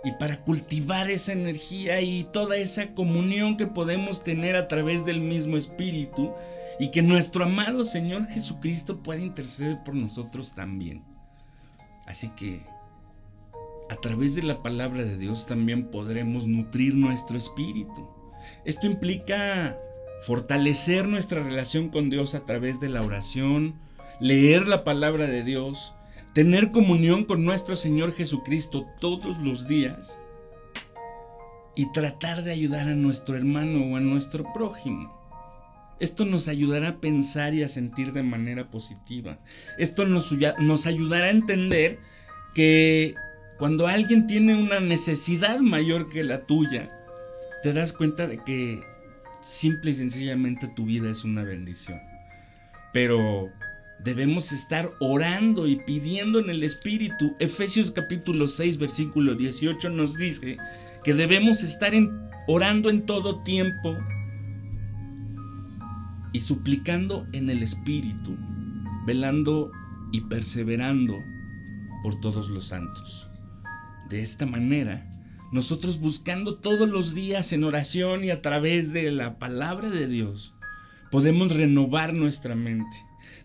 y 0.04 0.12
para 0.14 0.44
cultivar 0.44 1.12
esa 1.12 1.34
energía 1.34 2.02
y 2.02 2.24
toda 2.24 2.58
esa 2.58 2.96
comunión 2.96 3.56
que 3.56 3.68
podemos 3.68 4.24
tener 4.24 4.56
a 4.56 4.68
través 4.68 5.06
del 5.06 5.22
mismo 5.22 5.58
Espíritu 5.58 6.34
y 6.80 6.90
que 6.90 7.04
nuestro 7.04 7.44
amado 7.44 7.86
Señor 7.86 8.26
Jesucristo 8.26 9.04
pueda 9.04 9.22
interceder 9.22 9.84
por 9.84 9.94
nosotros 9.94 10.54
también. 10.56 11.11
Así 12.06 12.30
que 12.30 12.66
a 13.90 13.96
través 13.98 14.36
de 14.36 14.44
la 14.44 14.64
palabra 14.64 15.04
de 15.04 15.18
Dios 15.18 15.48
también 15.48 15.92
podremos 15.92 16.48
nutrir 16.48 16.96
nuestro 16.96 17.38
espíritu. 17.38 18.08
Esto 18.66 18.88
implica 18.88 19.78
fortalecer 20.22 21.08
nuestra 21.08 21.44
relación 21.44 21.90
con 21.90 22.10
Dios 22.10 22.36
a 22.36 22.46
través 22.46 22.80
de 22.80 22.90
la 22.90 23.02
oración, 23.02 23.76
leer 24.20 24.68
la 24.68 24.84
palabra 24.84 25.28
de 25.28 25.44
Dios, 25.44 25.94
tener 26.34 26.72
comunión 26.72 27.26
con 27.26 27.44
nuestro 27.44 27.76
Señor 27.76 28.14
Jesucristo 28.14 28.88
todos 29.00 29.40
los 29.40 29.68
días 29.68 30.20
y 31.76 31.92
tratar 31.92 32.44
de 32.44 32.52
ayudar 32.52 32.88
a 32.88 32.96
nuestro 32.96 33.36
hermano 33.36 33.86
o 33.86 33.98
a 33.98 34.00
nuestro 34.00 34.52
prójimo. 34.54 35.21
Esto 36.02 36.26
nos 36.26 36.48
ayudará 36.48 36.90
a 36.90 37.00
pensar 37.00 37.54
y 37.54 37.62
a 37.62 37.70
sentir 37.70 38.12
de 38.12 38.24
manera 38.24 38.72
positiva. 38.72 39.40
Esto 39.78 40.06
nos, 40.08 40.36
nos 40.60 40.88
ayudará 40.88 41.28
a 41.28 41.32
entender 41.32 42.00
que 42.56 43.14
cuando 43.60 43.86
alguien 43.86 44.26
tiene 44.26 44.56
una 44.56 44.80
necesidad 44.80 45.60
mayor 45.60 46.10
que 46.10 46.24
la 46.24 46.42
tuya, 46.42 46.90
te 47.62 47.72
das 47.72 47.94
cuenta 47.94 48.26
de 48.26 48.44
que 48.44 48.82
simple 49.44 49.92
y 49.92 49.96
sencillamente 49.96 50.68
tu 50.76 50.86
vida 50.86 51.12
es 51.12 51.24
una 51.24 51.44
bendición. 51.44 52.02
Pero 52.94 53.52
debemos 54.04 54.52
estar 54.52 54.90
orando 55.00 55.68
y 55.68 55.76
pidiendo 55.76 56.40
en 56.40 56.50
el 56.50 56.64
Espíritu. 56.64 57.36
Efesios 57.40 57.92
capítulo 57.92 58.48
6, 58.48 58.80
versículo 58.80 59.36
18 59.36 59.92
nos 59.92 60.18
dice 60.18 60.58
que 61.04 61.14
debemos 61.14 61.62
estar 61.62 61.94
orando 62.48 62.90
en 62.90 63.06
todo 63.06 63.44
tiempo 63.44 63.96
y 66.34 66.42
suplicando 66.42 67.28
en 67.34 67.50
el 67.50 67.64
Espíritu, 67.64 68.38
velando 69.06 69.72
y 70.12 70.22
perseverando 70.22 71.24
por 72.04 72.20
todos 72.20 72.50
los 72.50 72.66
santos. 72.66 73.30
De 74.10 74.22
esta 74.22 74.46
manera, 74.46 75.10
nosotros 75.52 76.00
buscando 76.00 76.56
todos 76.56 76.90
los 76.90 77.14
días 77.14 77.52
en 77.52 77.64
oración 77.64 78.24
y 78.24 78.32
a 78.32 78.42
través 78.42 78.94
de 78.94 79.12
la 79.12 79.38
palabra 79.38 79.90
de 79.90 80.08
Dios, 80.08 80.54
podemos 81.12 81.54
renovar 81.54 82.14
nuestra 82.14 82.56
mente. 82.56 82.98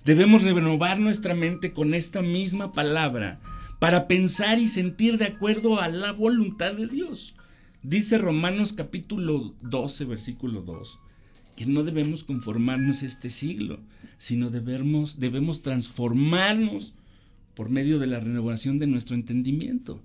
Debemos 0.04 0.44
renovar 0.44 1.00
nuestra 1.00 1.34
mente 1.34 1.72
con 1.72 1.94
esta 1.94 2.22
misma 2.22 2.72
palabra 2.72 3.40
para 3.80 4.06
pensar 4.06 4.58
y 4.58 4.68
sentir 4.68 5.18
de 5.18 5.26
acuerdo 5.26 5.80
a 5.80 5.88
la 5.88 6.12
voluntad 6.12 6.74
de 6.74 6.86
Dios. 6.86 7.34
Dice 7.82 8.18
Romanos 8.18 8.72
capítulo 8.72 9.54
12, 9.62 10.04
versículo 10.06 10.62
2, 10.62 10.98
que 11.56 11.66
no 11.66 11.82
debemos 11.82 12.24
conformarnos 12.24 13.02
este 13.02 13.30
siglo, 13.30 13.80
sino 14.18 14.50
debemos, 14.50 15.18
debemos 15.18 15.62
transformarnos 15.62 16.94
por 17.54 17.70
medio 17.70 17.98
de 17.98 18.06
la 18.06 18.20
renovación 18.20 18.78
de 18.78 18.86
nuestro 18.86 19.16
entendimiento, 19.16 20.02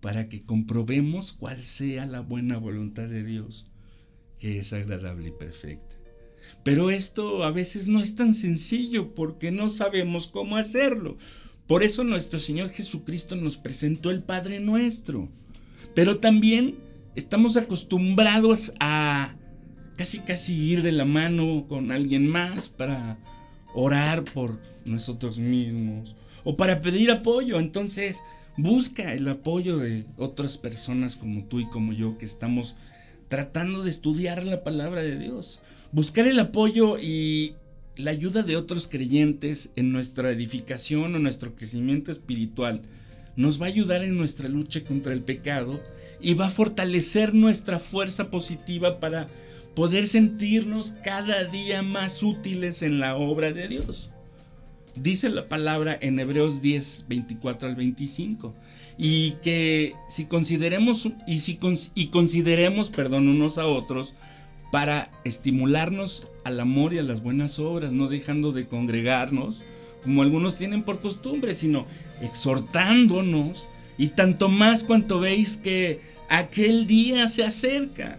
para 0.00 0.28
que 0.28 0.42
comprobemos 0.42 1.32
cuál 1.32 1.62
sea 1.62 2.06
la 2.06 2.20
buena 2.20 2.58
voluntad 2.58 3.08
de 3.08 3.22
Dios, 3.22 3.66
que 4.38 4.58
es 4.58 4.72
agradable 4.72 5.28
y 5.28 5.32
perfecta. 5.32 5.96
Pero 6.62 6.90
esto 6.90 7.44
a 7.44 7.50
veces 7.50 7.86
no 7.86 8.00
es 8.00 8.14
tan 8.14 8.34
sencillo 8.34 9.14
porque 9.14 9.50
no 9.50 9.68
sabemos 9.68 10.28
cómo 10.28 10.56
hacerlo. 10.56 11.18
Por 11.66 11.82
eso 11.82 12.04
nuestro 12.04 12.38
Señor 12.38 12.70
Jesucristo 12.70 13.36
nos 13.36 13.56
presentó 13.56 14.10
el 14.10 14.22
Padre 14.22 14.60
nuestro. 14.60 15.28
Pero 15.94 16.18
también 16.18 16.76
estamos 17.14 17.56
acostumbrados 17.56 18.72
a 18.78 19.34
casi 19.96 20.20
casi 20.20 20.54
ir 20.54 20.82
de 20.82 20.92
la 20.92 21.04
mano 21.04 21.66
con 21.68 21.90
alguien 21.90 22.28
más 22.28 22.68
para 22.68 23.18
orar 23.74 24.24
por 24.24 24.58
nosotros 24.84 25.38
mismos 25.38 26.14
o 26.44 26.56
para 26.56 26.80
pedir 26.80 27.10
apoyo. 27.10 27.58
Entonces, 27.58 28.20
busca 28.56 29.12
el 29.14 29.28
apoyo 29.28 29.78
de 29.78 30.06
otras 30.16 30.58
personas 30.58 31.16
como 31.16 31.44
tú 31.44 31.60
y 31.60 31.66
como 31.68 31.92
yo 31.92 32.18
que 32.18 32.24
estamos 32.24 32.76
tratando 33.28 33.82
de 33.82 33.90
estudiar 33.90 34.44
la 34.44 34.62
palabra 34.62 35.02
de 35.02 35.18
Dios. 35.18 35.60
Buscar 35.92 36.26
el 36.26 36.38
apoyo 36.38 36.98
y 36.98 37.54
la 37.96 38.10
ayuda 38.10 38.42
de 38.42 38.56
otros 38.56 38.88
creyentes 38.88 39.70
en 39.76 39.92
nuestra 39.92 40.30
edificación 40.30 41.14
o 41.14 41.18
nuestro 41.18 41.54
crecimiento 41.54 42.12
espiritual 42.12 42.82
nos 43.36 43.60
va 43.60 43.66
a 43.66 43.68
ayudar 43.68 44.02
en 44.02 44.16
nuestra 44.16 44.48
lucha 44.48 44.82
contra 44.84 45.12
el 45.12 45.22
pecado 45.22 45.80
y 46.20 46.34
va 46.34 46.46
a 46.46 46.50
fortalecer 46.50 47.34
nuestra 47.34 47.78
fuerza 47.78 48.30
positiva 48.30 48.98
para 48.98 49.28
poder 49.76 50.06
sentirnos 50.06 50.94
cada 51.04 51.44
día 51.44 51.82
más 51.82 52.22
útiles 52.22 52.82
en 52.82 52.98
la 52.98 53.14
obra 53.14 53.52
de 53.52 53.68
Dios. 53.68 54.10
Dice 54.96 55.28
la 55.28 55.50
palabra 55.50 55.96
en 56.00 56.18
Hebreos 56.18 56.62
10, 56.62 57.04
24 57.08 57.68
al 57.68 57.76
25. 57.76 58.54
Y 58.96 59.32
que 59.42 59.92
si 60.08 60.24
consideremos 60.24 61.06
y, 61.26 61.40
si, 61.40 61.60
y 61.94 62.06
consideremos, 62.06 62.88
perdón, 62.88 63.28
unos 63.28 63.58
a 63.58 63.66
otros, 63.66 64.14
para 64.72 65.12
estimularnos 65.24 66.26
al 66.44 66.58
amor 66.58 66.94
y 66.94 66.98
a 66.98 67.02
las 67.02 67.22
buenas 67.22 67.58
obras, 67.58 67.92
no 67.92 68.08
dejando 68.08 68.52
de 68.52 68.66
congregarnos, 68.66 69.60
como 70.02 70.22
algunos 70.22 70.56
tienen 70.56 70.84
por 70.84 71.00
costumbre, 71.00 71.54
sino 71.54 71.86
exhortándonos 72.22 73.68
y 73.98 74.08
tanto 74.08 74.48
más 74.48 74.84
cuanto 74.84 75.20
veis 75.20 75.58
que 75.58 76.00
aquel 76.30 76.86
día 76.86 77.28
se 77.28 77.44
acerca. 77.44 78.18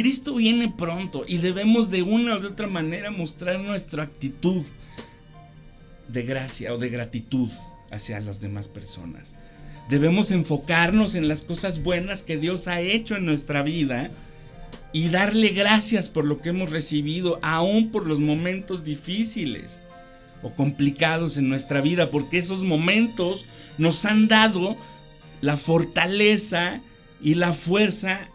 Cristo 0.00 0.36
viene 0.36 0.72
pronto 0.74 1.26
y 1.28 1.36
debemos 1.36 1.90
de 1.90 2.00
una 2.00 2.36
o 2.36 2.40
de 2.40 2.46
otra 2.46 2.66
manera 2.66 3.10
mostrar 3.10 3.60
nuestra 3.60 4.02
actitud 4.04 4.64
de 6.08 6.22
gracia 6.22 6.72
o 6.72 6.78
de 6.78 6.88
gratitud 6.88 7.50
hacia 7.90 8.18
las 8.20 8.40
demás 8.40 8.66
personas. 8.66 9.34
Debemos 9.90 10.30
enfocarnos 10.30 11.14
en 11.16 11.28
las 11.28 11.42
cosas 11.42 11.82
buenas 11.82 12.22
que 12.22 12.38
Dios 12.38 12.66
ha 12.66 12.80
hecho 12.80 13.14
en 13.14 13.26
nuestra 13.26 13.62
vida 13.62 14.10
y 14.94 15.10
darle 15.10 15.50
gracias 15.50 16.08
por 16.08 16.24
lo 16.24 16.40
que 16.40 16.48
hemos 16.48 16.70
recibido, 16.70 17.38
aún 17.42 17.90
por 17.90 18.06
los 18.06 18.20
momentos 18.20 18.84
difíciles 18.84 19.82
o 20.40 20.54
complicados 20.54 21.36
en 21.36 21.50
nuestra 21.50 21.82
vida, 21.82 22.08
porque 22.08 22.38
esos 22.38 22.64
momentos 22.64 23.44
nos 23.76 24.06
han 24.06 24.28
dado 24.28 24.78
la 25.42 25.58
fortaleza 25.58 26.80
y 27.22 27.34
la 27.34 27.52
fuerza, 27.52 28.29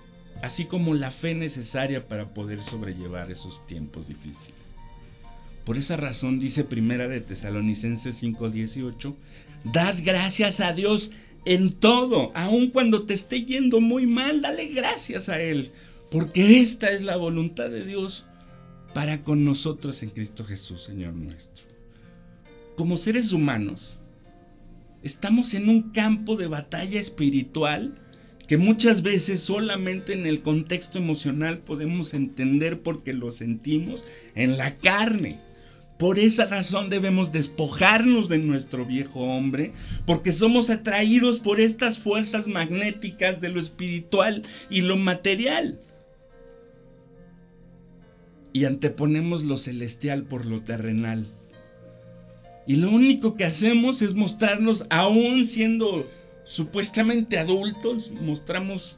así 0.45 0.65
como 0.65 0.93
la 0.93 1.11
fe 1.11 1.35
necesaria 1.35 2.07
para 2.07 2.33
poder 2.33 2.61
sobrellevar 2.61 3.31
esos 3.31 3.65
tiempos 3.67 4.07
difíciles. 4.07 4.55
Por 5.65 5.77
esa 5.77 5.97
razón 5.97 6.39
dice 6.39 6.63
Primera 6.63 7.07
de 7.07 7.21
Tesalonicenses 7.21 8.21
5:18, 8.21 9.15
dad 9.63 9.95
gracias 10.03 10.59
a 10.59 10.73
Dios 10.73 11.11
en 11.45 11.73
todo, 11.73 12.31
aun 12.35 12.69
cuando 12.69 13.05
te 13.05 13.13
esté 13.13 13.43
yendo 13.43 13.81
muy 13.81 14.07
mal, 14.07 14.41
dale 14.41 14.67
gracias 14.67 15.29
a 15.29 15.41
Él, 15.41 15.71
porque 16.11 16.59
esta 16.59 16.89
es 16.89 17.01
la 17.01 17.17
voluntad 17.17 17.69
de 17.69 17.85
Dios 17.85 18.25
para 18.93 19.21
con 19.21 19.43
nosotros 19.43 20.01
en 20.03 20.09
Cristo 20.09 20.43
Jesús, 20.43 20.83
Señor 20.83 21.13
nuestro 21.13 21.75
como 22.75 22.97
seres 22.97 23.31
humanos, 23.31 23.99
estamos 25.01 25.53
en 25.53 25.69
un 25.69 25.91
campo 25.91 26.35
de 26.35 26.47
batalla 26.47 26.99
espiritual 26.99 28.01
que 28.47 28.57
muchas 28.57 29.01
veces 29.01 29.41
solamente 29.41 30.13
en 30.13 30.25
el 30.25 30.41
contexto 30.41 30.99
emocional 30.99 31.59
podemos 31.59 32.13
entender 32.13 32.81
porque 32.81 33.13
lo 33.13 33.31
sentimos 33.31 34.03
en 34.35 34.57
la 34.57 34.75
carne. 34.75 35.39
Por 35.97 36.19
esa 36.19 36.45
razón 36.45 36.89
debemos 36.89 37.31
despojarnos 37.31 38.27
de 38.27 38.39
nuestro 38.39 38.85
viejo 38.85 39.21
hombre, 39.21 39.71
porque 40.05 40.33
somos 40.33 40.69
atraídos 40.69 41.39
por 41.39 41.61
estas 41.61 41.99
fuerzas 41.99 42.47
magnéticas 42.47 43.39
de 43.39 43.49
lo 43.49 43.59
espiritual 43.61 44.43
y 44.69 44.81
lo 44.81 44.97
material. 44.97 45.79
Y 48.51 48.65
anteponemos 48.65 49.43
lo 49.43 49.57
celestial 49.57 50.23
por 50.23 50.45
lo 50.45 50.61
terrenal. 50.63 51.27
Y 52.67 52.77
lo 52.77 52.89
único 52.89 53.35
que 53.35 53.45
hacemos 53.45 54.01
es 54.01 54.15
mostrarnos, 54.15 54.85
aún 54.89 55.45
siendo 55.45 56.09
supuestamente 56.45 57.39
adultos, 57.39 58.11
mostramos 58.21 58.97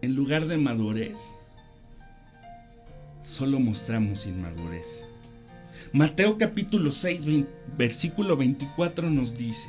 en 0.00 0.14
lugar 0.14 0.46
de 0.46 0.56
madurez, 0.56 1.32
solo 3.22 3.60
mostramos 3.60 4.26
inmadurez. 4.26 5.04
Mateo 5.92 6.38
capítulo 6.38 6.90
6, 6.90 7.26
versículo 7.76 8.36
24 8.36 9.10
nos 9.10 9.36
dice, 9.36 9.68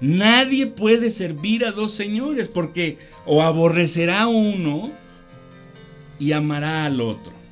nadie 0.00 0.66
puede 0.66 1.10
servir 1.10 1.64
a 1.64 1.70
dos 1.70 1.92
señores 1.92 2.48
porque 2.48 2.98
o 3.26 3.42
aborrecerá 3.42 4.26
uno 4.26 4.90
y 6.18 6.32
amará 6.32 6.86
al 6.86 7.00
otro 7.00 7.43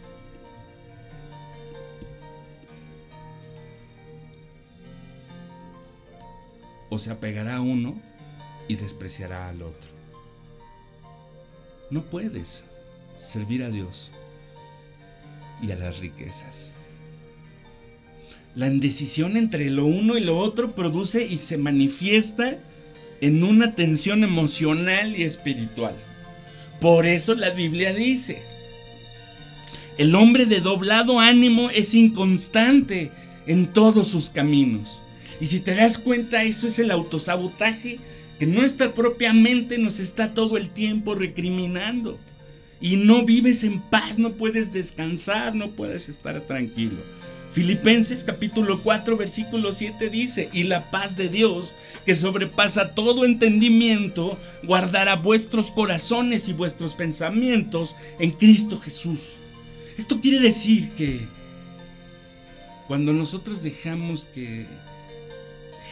o 6.93 6.99
se 6.99 7.11
apegará 7.11 7.57
a 7.57 7.61
uno 7.63 7.99
y 8.69 8.75
despreciará 8.75 9.49
al 9.49 9.63
otro. 9.63 9.91
No 11.91 12.05
puedes 12.05 12.65
servir 13.17 13.63
a 13.63 13.71
Dios 13.71 14.11
y 15.63 15.71
a 15.71 15.77
las 15.77 16.01
riquezas. 16.01 16.71
La 18.55 18.67
indecisión 18.67 19.39
entre 19.39 19.71
lo 19.71 19.87
uno 19.87 20.19
y 20.19 20.21
lo 20.21 20.37
otro 20.39 20.75
produce 20.75 21.27
y 21.27 21.39
se 21.39 21.57
manifiesta 21.57 22.59
en 23.23 23.43
una 23.43 23.75
tensión 23.75 24.23
emocional 24.23 25.17
y 25.17 25.23
espiritual. 25.23 25.97
Por 26.79 27.07
eso 27.07 27.35
la 27.35 27.49
Biblia 27.49 27.95
dice, 27.95 28.43
el 29.97 30.15
hombre 30.15 30.45
de 30.45 30.61
doblado 30.61 31.21
ánimo 31.21 31.71
es 31.71 31.95
inconstante 31.95 33.13
en 33.47 33.73
todos 33.73 34.09
sus 34.09 34.29
caminos. 34.29 35.01
Y 35.41 35.47
si 35.47 35.61
te 35.61 35.75
das 35.75 35.99
cuenta, 35.99 36.43
eso 36.45 36.67
es 36.67 36.79
el 36.79 36.91
autosabotaje 36.91 37.99
que 38.39 38.47
nuestra 38.47 38.93
propia 38.93 39.33
mente 39.33 39.79
nos 39.79 40.01
está 40.01 40.35
todo 40.35 40.57
el 40.57 40.71
tiempo 40.71 41.15
recriminando. 41.15 42.19
Y 42.81 42.97
no 42.97 43.25
vives 43.25 43.63
en 43.63 43.81
paz, 43.81 44.19
no 44.19 44.33
puedes 44.33 44.73
descansar, 44.73 45.55
no 45.55 45.71
puedes 45.71 46.09
estar 46.09 46.41
tranquilo. 46.41 46.99
Filipenses 47.53 48.25
capítulo 48.25 48.81
4 48.83 49.19
versículo 49.19 49.73
7 49.73 50.09
dice, 50.09 50.49
y 50.55 50.63
la 50.65 50.91
paz 50.91 51.17
de 51.19 51.29
Dios, 51.29 51.75
que 52.07 52.17
sobrepasa 52.17 52.95
todo 52.95 53.27
entendimiento, 53.27 54.39
guardará 54.63 55.17
vuestros 55.17 55.71
corazones 55.71 56.49
y 56.49 56.55
vuestros 56.55 56.95
pensamientos 56.95 57.95
en 58.19 58.31
Cristo 58.31 58.81
Jesús. 58.81 59.37
Esto 59.99 60.19
quiere 60.21 60.41
decir 60.41 60.93
que 60.93 61.29
Cuando 62.89 63.13
nosotros 63.13 63.63
dejamos 63.63 64.27
que 64.35 64.67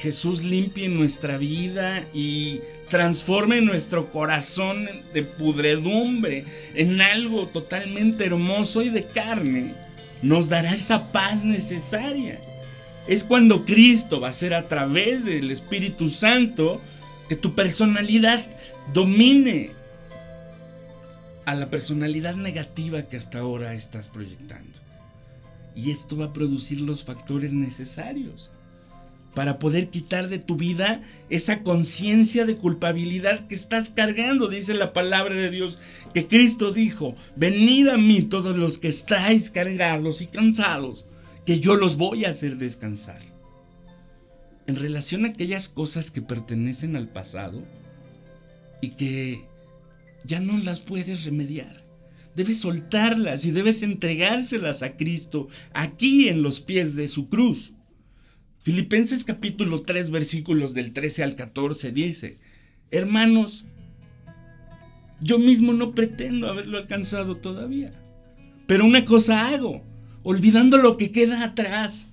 Jesús 0.00 0.42
limpie 0.42 0.88
nuestra 0.88 1.36
vida 1.36 2.06
y 2.14 2.60
transforme 2.88 3.60
nuestro 3.60 4.10
corazón 4.10 4.88
de 5.12 5.22
pudredumbre 5.22 6.46
en 6.74 7.02
algo 7.02 7.48
totalmente 7.48 8.24
hermoso 8.24 8.80
y 8.80 8.88
de 8.88 9.04
carne, 9.04 9.74
nos 10.22 10.48
dará 10.48 10.74
esa 10.74 11.12
paz 11.12 11.44
necesaria. 11.44 12.40
Es 13.08 13.24
cuando 13.24 13.66
Cristo 13.66 14.20
va 14.20 14.28
a 14.28 14.32
ser 14.32 14.54
a 14.54 14.68
través 14.68 15.26
del 15.26 15.50
Espíritu 15.50 16.08
Santo 16.08 16.80
que 17.28 17.36
tu 17.36 17.54
personalidad 17.54 18.42
domine 18.94 19.72
a 21.44 21.54
la 21.54 21.68
personalidad 21.68 22.36
negativa 22.36 23.02
que 23.02 23.18
hasta 23.18 23.40
ahora 23.40 23.74
estás 23.74 24.08
proyectando. 24.08 24.78
Y 25.76 25.90
esto 25.90 26.16
va 26.16 26.26
a 26.26 26.32
producir 26.32 26.80
los 26.80 27.04
factores 27.04 27.52
necesarios 27.52 28.50
para 29.34 29.58
poder 29.58 29.90
quitar 29.90 30.28
de 30.28 30.38
tu 30.38 30.56
vida 30.56 31.02
esa 31.28 31.62
conciencia 31.62 32.44
de 32.44 32.56
culpabilidad 32.56 33.46
que 33.46 33.54
estás 33.54 33.90
cargando. 33.90 34.48
Dice 34.48 34.74
la 34.74 34.92
palabra 34.92 35.34
de 35.34 35.50
Dios 35.50 35.78
que 36.12 36.26
Cristo 36.26 36.72
dijo, 36.72 37.14
venid 37.36 37.88
a 37.88 37.96
mí 37.96 38.22
todos 38.22 38.56
los 38.56 38.78
que 38.78 38.88
estáis 38.88 39.50
cargados 39.50 40.20
y 40.20 40.26
cansados, 40.26 41.06
que 41.46 41.60
yo 41.60 41.76
los 41.76 41.96
voy 41.96 42.24
a 42.24 42.30
hacer 42.30 42.56
descansar. 42.56 43.22
En 44.66 44.76
relación 44.76 45.24
a 45.24 45.28
aquellas 45.28 45.68
cosas 45.68 46.10
que 46.10 46.22
pertenecen 46.22 46.96
al 46.96 47.08
pasado 47.08 47.62
y 48.80 48.90
que 48.90 49.44
ya 50.24 50.40
no 50.40 50.58
las 50.58 50.80
puedes 50.80 51.24
remediar. 51.24 51.84
Debes 52.36 52.60
soltarlas 52.60 53.44
y 53.44 53.50
debes 53.50 53.82
entregárselas 53.82 54.82
a 54.82 54.96
Cristo 54.96 55.48
aquí 55.72 56.28
en 56.28 56.42
los 56.42 56.60
pies 56.60 56.94
de 56.94 57.08
su 57.08 57.28
cruz. 57.28 57.74
Filipenses 58.62 59.24
capítulo 59.24 59.82
3 59.82 60.10
versículos 60.10 60.74
del 60.74 60.92
13 60.92 61.22
al 61.22 61.34
14 61.34 61.92
dice, 61.92 62.38
hermanos, 62.90 63.64
yo 65.22 65.38
mismo 65.38 65.72
no 65.72 65.94
pretendo 65.94 66.46
haberlo 66.46 66.76
alcanzado 66.76 67.38
todavía, 67.38 67.90
pero 68.66 68.84
una 68.84 69.06
cosa 69.06 69.48
hago, 69.48 69.82
olvidando 70.24 70.76
lo 70.76 70.98
que 70.98 71.10
queda 71.10 71.42
atrás 71.42 72.08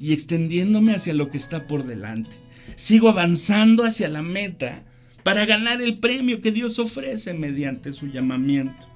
y 0.00 0.14
extendiéndome 0.14 0.94
hacia 0.94 1.12
lo 1.12 1.28
que 1.28 1.36
está 1.36 1.66
por 1.66 1.86
delante. 1.86 2.30
Sigo 2.76 3.10
avanzando 3.10 3.84
hacia 3.84 4.08
la 4.08 4.22
meta 4.22 4.82
para 5.22 5.44
ganar 5.44 5.82
el 5.82 5.98
premio 5.98 6.40
que 6.40 6.50
Dios 6.50 6.78
ofrece 6.78 7.34
mediante 7.34 7.92
su 7.92 8.06
llamamiento, 8.06 8.86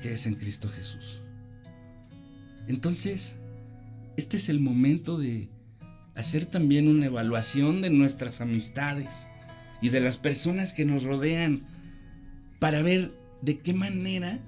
que 0.00 0.12
es 0.12 0.26
en 0.26 0.36
Cristo 0.36 0.68
Jesús. 0.68 1.20
Entonces, 2.68 3.38
este 4.16 4.36
es 4.36 4.48
el 4.48 4.60
momento 4.60 5.18
de 5.18 5.48
hacer 6.14 6.46
también 6.46 6.88
una 6.88 7.06
evaluación 7.06 7.82
de 7.82 7.90
nuestras 7.90 8.40
amistades 8.40 9.26
y 9.80 9.88
de 9.88 10.00
las 10.00 10.18
personas 10.18 10.72
que 10.72 10.84
nos 10.84 11.02
rodean 11.02 11.62
para 12.58 12.82
ver 12.82 13.12
de 13.42 13.58
qué 13.58 13.74
manera 13.74 14.40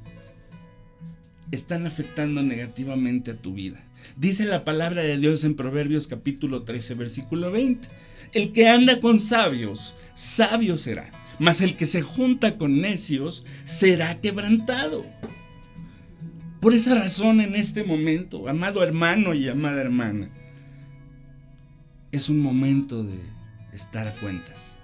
están 1.50 1.87
afectando 1.87 2.42
negativamente 2.42 3.33
a 3.33 3.37
tu 3.37 3.52
vida. 3.55 3.83
Dice 4.16 4.44
la 4.44 4.64
palabra 4.64 5.02
de 5.02 5.18
Dios 5.18 5.44
en 5.44 5.55
Proverbios 5.55 6.07
capítulo 6.07 6.62
13, 6.62 6.94
versículo 6.94 7.50
20. 7.50 7.88
El 8.33 8.52
que 8.52 8.68
anda 8.68 9.00
con 9.00 9.20
sabios, 9.20 9.94
sabio 10.14 10.76
será, 10.76 11.11
mas 11.38 11.61
el 11.61 11.76
que 11.76 11.87
se 11.87 12.02
junta 12.02 12.59
con 12.59 12.81
necios 12.81 13.44
será 13.64 14.20
quebrantado. 14.20 15.05
Por 16.61 16.74
esa 16.74 16.94
razón 16.94 17.40
en 17.40 17.55
este 17.55 17.85
momento, 17.85 18.48
amado 18.48 18.83
hermano 18.83 19.35
y 19.35 19.48
amada 19.48 19.81
hermana, 19.81 20.31
es 22.16 22.29
un 22.29 22.40
momento 22.40 23.05
de 23.05 23.18
estar 23.72 24.09
a 24.09 24.12
cuentas. 24.14 24.74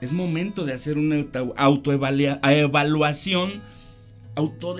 Es 0.00 0.12
momento 0.12 0.64
de 0.64 0.72
hacer 0.72 0.96
una 0.96 1.16
autoevaluación 1.56 3.62
auto 4.34 4.76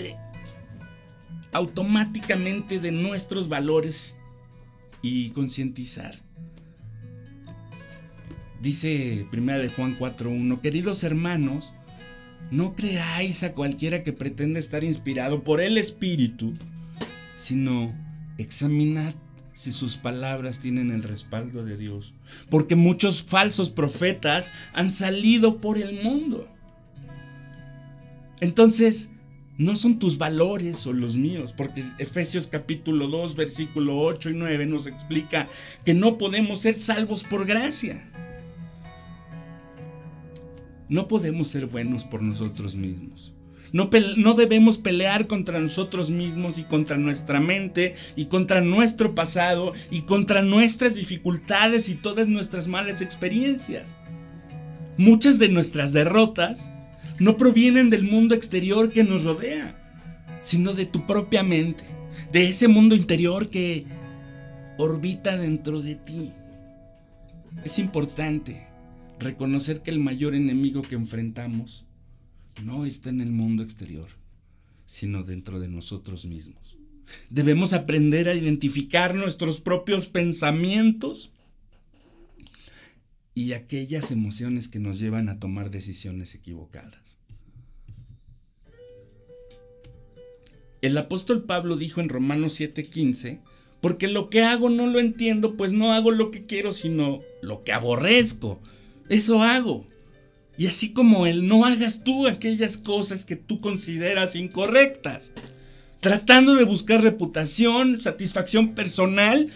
automáticamente 1.53 2.79
de 2.79 2.93
nuestros 2.93 3.49
valores 3.49 4.17
y 5.03 5.31
concientizar. 5.31 6.23
Dice 8.63 9.27
primera 9.31 9.59
de 9.59 9.69
Juan 9.69 9.99
4:1, 9.99 10.61
queridos 10.61 11.03
hermanos, 11.03 11.73
no 12.51 12.75
creáis 12.75 13.43
a 13.43 13.53
cualquiera 13.53 14.03
que 14.03 14.13
pretende 14.13 14.61
estar 14.61 14.85
inspirado 14.85 15.43
por 15.43 15.61
el 15.61 15.77
Espíritu, 15.77 16.55
sino 17.37 17.95
examinad 18.39 19.15
si 19.61 19.73
sus 19.73 19.99
palabras 19.99 20.59
tienen 20.59 20.91
el 20.91 21.03
respaldo 21.03 21.67
de 21.67 21.77
Dios. 21.77 22.15
Porque 22.49 22.77
muchos 22.77 23.23
falsos 23.23 23.69
profetas 23.69 24.55
han 24.73 24.89
salido 24.89 25.61
por 25.61 25.77
el 25.77 26.03
mundo. 26.03 26.49
Entonces, 28.41 29.11
no 29.59 29.77
son 29.77 29.99
tus 29.99 30.17
valores 30.17 30.87
o 30.87 30.95
los 30.95 31.19
míos, 31.19 31.53
porque 31.55 31.85
Efesios 31.99 32.47
capítulo 32.47 33.07
2, 33.09 33.35
versículo 33.37 34.01
8 34.01 34.31
y 34.31 34.35
9 34.35 34.65
nos 34.65 34.87
explica 34.87 35.47
que 35.85 35.93
no 35.93 36.17
podemos 36.17 36.61
ser 36.61 36.81
salvos 36.81 37.23
por 37.23 37.45
gracia. 37.45 38.11
No 40.89 41.07
podemos 41.07 41.49
ser 41.49 41.67
buenos 41.67 42.07
por 42.07 42.23
nosotros 42.23 42.77
mismos. 42.77 43.35
No, 43.73 44.35
debemos 44.35 44.79
pelear 44.79 45.27
contra 45.27 45.61
nosotros 45.61 46.11
mismos 46.11 46.59
y 46.59 46.65
contra 46.65 46.97
nuestra 46.97 47.41
mente 47.41 47.95
y 48.17 48.27
contra 48.27 48.61
nuestro 48.61 49.15
pasado 49.15 49.73
y 49.91 50.03
contra 50.03 50.43
nuestras 50.43 50.97
dificultades 50.97 51.89
y 51.89 51.95
todas 51.95 52.27
nuestras 52.27 52.67
malas 52.67 53.01
experiencias. 53.01 53.95
Muchas 54.97 55.39
de 55.39 55.49
nuestras 55.49 55.93
derrotas 55.93 56.71
no 57.19 57.37
provienen 57.37 57.91
del 57.91 58.03
mundo 58.03 58.35
exterior 58.35 58.91
que 58.91 59.05
nos 59.05 59.25
rodea, 59.25 59.77
sino 60.43 60.73
de 60.73 60.87
tu 60.87 61.07
propia 61.07 61.43
mente, 61.43 61.85
de 62.33 62.49
ese 62.49 62.67
mundo 62.67 62.97
interior 62.97 63.49
que 63.51 63.87
orbita 64.79 65.37
dentro 65.37 65.81
de 65.81 65.95
ti. 65.95 66.33
Es 67.65 67.79
importante 67.79 68.67
reconocer 69.19 69.83
que 69.83 69.91
el 69.91 70.01
mayor 70.01 70.35
enemigo 70.35 70.83
que 70.83 70.95
enfrentamos 70.97 71.85
no 72.63 72.87
está 72.87 73.11
en 73.11 73.21
el 73.21 73.31
mundo 73.31 73.63
exterior, 73.63 74.09
sino 74.87 75.23
dentro 75.23 75.61
de 75.61 75.69
nosotros 75.69 76.25
mismos. 76.25 76.77
Debemos 77.29 77.73
aprender 77.73 78.29
a 78.29 78.35
identificar 78.35 79.15
nuestros 79.15 79.61
propios 79.61 80.07
pensamientos 80.07 81.33
y 83.35 83.53
aquellas 83.53 84.11
emociones 84.11 84.69
que 84.69 84.79
nos 84.79 84.99
llevan 84.99 85.29
a 85.29 85.39
tomar 85.39 85.71
decisiones 85.71 86.35
equivocadas. 86.35 87.19
El 90.83 90.97
apóstol 90.97 91.45
Pablo 91.45 91.77
dijo 91.77 92.01
en 92.01 92.09
Romanos 92.09 92.59
7:15, 92.59 93.41
porque 93.81 94.09
lo 94.09 94.31
que 94.31 94.43
hago 94.43 94.71
no 94.71 94.87
lo 94.87 94.99
entiendo, 94.99 95.57
pues 95.57 95.73
no 95.73 95.93
hago 95.93 96.11
lo 96.11 96.31
que 96.31 96.47
quiero, 96.47 96.73
sino 96.73 97.21
lo 97.43 97.65
que 97.65 97.73
aborrezco. 97.73 98.61
Eso 99.09 99.43
hago. 99.43 99.87
Y 100.61 100.67
así 100.67 100.93
como 100.93 101.27
él, 101.27 101.49
no 101.49 101.65
hagas 101.65 102.05
tú 102.05 102.27
aquellas 102.27 102.77
cosas 102.77 103.25
que 103.25 103.35
tú 103.35 103.63
consideras 103.63 104.37
incorrectas. 104.37 105.33
Tratando 106.01 106.55
de 106.55 106.65
buscar 106.65 107.01
reputación, 107.01 107.99
satisfacción 107.99 108.75
personal, 108.75 109.49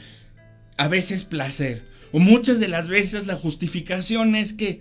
a 0.78 0.88
veces 0.88 1.24
placer. 1.24 1.84
O 2.10 2.20
muchas 2.20 2.58
de 2.58 2.68
las 2.68 2.88
veces 2.88 3.26
la 3.26 3.36
justificación 3.36 4.34
es 4.34 4.54
que 4.54 4.80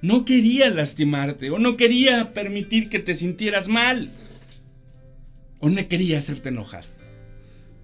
no 0.00 0.24
quería 0.24 0.70
lastimarte 0.70 1.50
o 1.50 1.58
no 1.58 1.76
quería 1.76 2.32
permitir 2.32 2.88
que 2.88 2.98
te 2.98 3.14
sintieras 3.14 3.68
mal 3.68 4.10
o 5.58 5.68
no 5.68 5.88
quería 5.88 6.16
hacerte 6.16 6.48
enojar. 6.48 6.86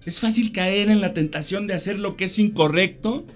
Es 0.03 0.19
fácil 0.19 0.51
caer 0.51 0.89
en 0.89 0.99
la 0.99 1.13
tentación 1.13 1.67
de 1.67 1.75
hacer 1.75 1.99
lo 1.99 2.17
que 2.17 2.25
es 2.25 2.39
incorrecto 2.39 3.27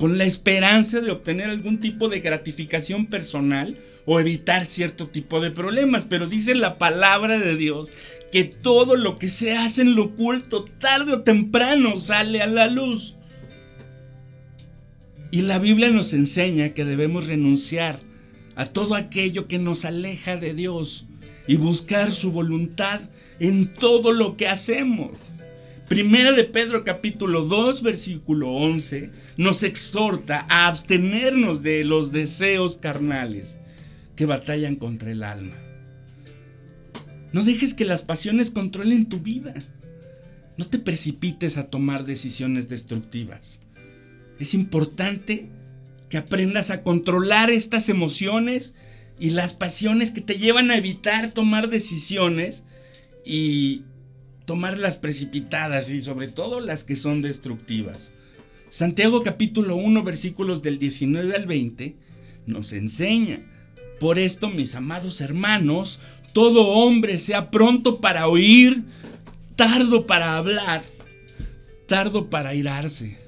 con 0.00 0.16
la 0.16 0.24
esperanza 0.24 1.02
de 1.02 1.10
obtener 1.10 1.50
algún 1.50 1.78
tipo 1.78 2.08
de 2.08 2.20
gratificación 2.20 3.04
personal 3.04 3.76
o 4.06 4.18
evitar 4.18 4.64
cierto 4.64 5.08
tipo 5.08 5.42
de 5.42 5.50
problemas. 5.50 6.06
Pero 6.08 6.26
dice 6.26 6.54
la 6.54 6.78
palabra 6.78 7.38
de 7.38 7.54
Dios 7.54 7.92
que 8.32 8.44
todo 8.44 8.96
lo 8.96 9.18
que 9.18 9.28
se 9.28 9.58
hace 9.58 9.82
en 9.82 9.94
lo 9.94 10.04
oculto 10.04 10.64
tarde 10.64 11.12
o 11.12 11.20
temprano 11.20 11.98
sale 11.98 12.40
a 12.40 12.46
la 12.46 12.66
luz. 12.66 13.16
Y 15.30 15.42
la 15.42 15.58
Biblia 15.58 15.90
nos 15.90 16.14
enseña 16.14 16.70
que 16.70 16.86
debemos 16.86 17.26
renunciar 17.26 18.00
a 18.56 18.64
todo 18.64 18.94
aquello 18.94 19.48
que 19.48 19.58
nos 19.58 19.84
aleja 19.84 20.38
de 20.38 20.54
Dios 20.54 21.08
y 21.46 21.56
buscar 21.56 22.10
su 22.12 22.32
voluntad 22.32 23.02
en 23.38 23.74
todo 23.74 24.12
lo 24.14 24.38
que 24.38 24.48
hacemos. 24.48 25.12
Primera 25.90 26.30
de 26.30 26.44
Pedro 26.44 26.84
capítulo 26.84 27.42
2 27.42 27.82
versículo 27.82 28.48
11 28.52 29.10
nos 29.36 29.64
exhorta 29.64 30.46
a 30.48 30.68
abstenernos 30.68 31.64
de 31.64 31.82
los 31.82 32.12
deseos 32.12 32.76
carnales 32.76 33.58
que 34.14 34.24
batallan 34.24 34.76
contra 34.76 35.10
el 35.10 35.24
alma. 35.24 35.56
No 37.32 37.42
dejes 37.42 37.74
que 37.74 37.84
las 37.84 38.04
pasiones 38.04 38.52
controlen 38.52 39.08
tu 39.08 39.18
vida. 39.18 39.52
no 40.56 40.64
te 40.64 40.78
precipites 40.78 41.56
a 41.56 41.70
tomar 41.70 42.04
decisiones 42.04 42.68
destructivas. 42.68 43.62
Es 44.38 44.54
importante 44.54 45.50
que 46.08 46.18
aprendas 46.18 46.70
a 46.70 46.84
controlar 46.84 47.50
estas 47.50 47.88
emociones 47.88 48.74
y 49.18 49.30
las 49.30 49.54
pasiones 49.54 50.12
que 50.12 50.20
te 50.20 50.38
llevan 50.38 50.70
a 50.70 50.76
evitar 50.76 51.32
tomar 51.32 51.68
decisiones 51.68 52.62
y 53.24 53.82
tomar 54.50 54.78
las 54.78 54.96
precipitadas 54.96 55.92
y 55.92 56.02
sobre 56.02 56.26
todo 56.26 56.58
las 56.58 56.82
que 56.82 56.96
son 56.96 57.22
destructivas. 57.22 58.10
Santiago 58.68 59.22
capítulo 59.22 59.76
1 59.76 60.02
versículos 60.02 60.60
del 60.60 60.80
19 60.80 61.36
al 61.36 61.46
20 61.46 61.94
nos 62.46 62.72
enseña, 62.72 63.46
por 64.00 64.18
esto 64.18 64.50
mis 64.50 64.74
amados 64.74 65.20
hermanos, 65.20 66.00
todo 66.32 66.66
hombre 66.66 67.20
sea 67.20 67.52
pronto 67.52 68.00
para 68.00 68.26
oír, 68.26 68.82
tardo 69.54 70.04
para 70.04 70.36
hablar, 70.36 70.82
tardo 71.86 72.28
para 72.28 72.52
irarse, 72.52 73.18